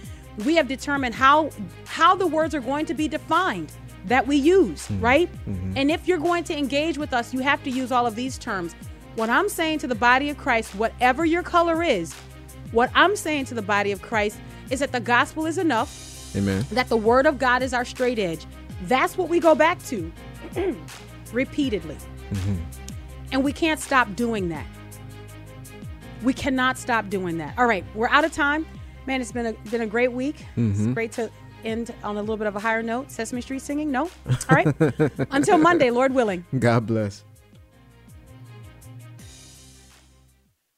[0.46, 1.50] We have determined how
[1.86, 3.72] how the words are going to be defined
[4.06, 5.30] that we use, right?
[5.76, 8.38] And if you're going to engage with us, you have to use all of these
[8.38, 8.74] terms.
[9.16, 12.14] What I'm saying to the body of Christ, whatever your color is,
[12.72, 14.40] what I'm saying to the body of Christ
[14.70, 16.66] is that the gospel is enough, Amen.
[16.72, 18.46] that the word of God is our straight edge.
[18.84, 20.12] That's what we go back to
[21.34, 21.98] repeatedly.
[22.32, 22.58] Mm-hmm.
[23.32, 24.66] And we can't stop doing that.
[26.24, 27.58] We cannot stop doing that.
[27.58, 28.66] All right, we're out of time.
[29.06, 30.46] Man, it's been a been a great week.
[30.58, 30.94] It's Mhm.
[30.94, 31.32] great to
[31.64, 33.10] end on a little bit of a higher note.
[33.12, 33.92] Sesame Street singing?
[33.92, 34.04] No?
[34.28, 34.68] All right.
[35.32, 36.46] Until Monday, Lord willing.
[36.58, 37.24] God bless.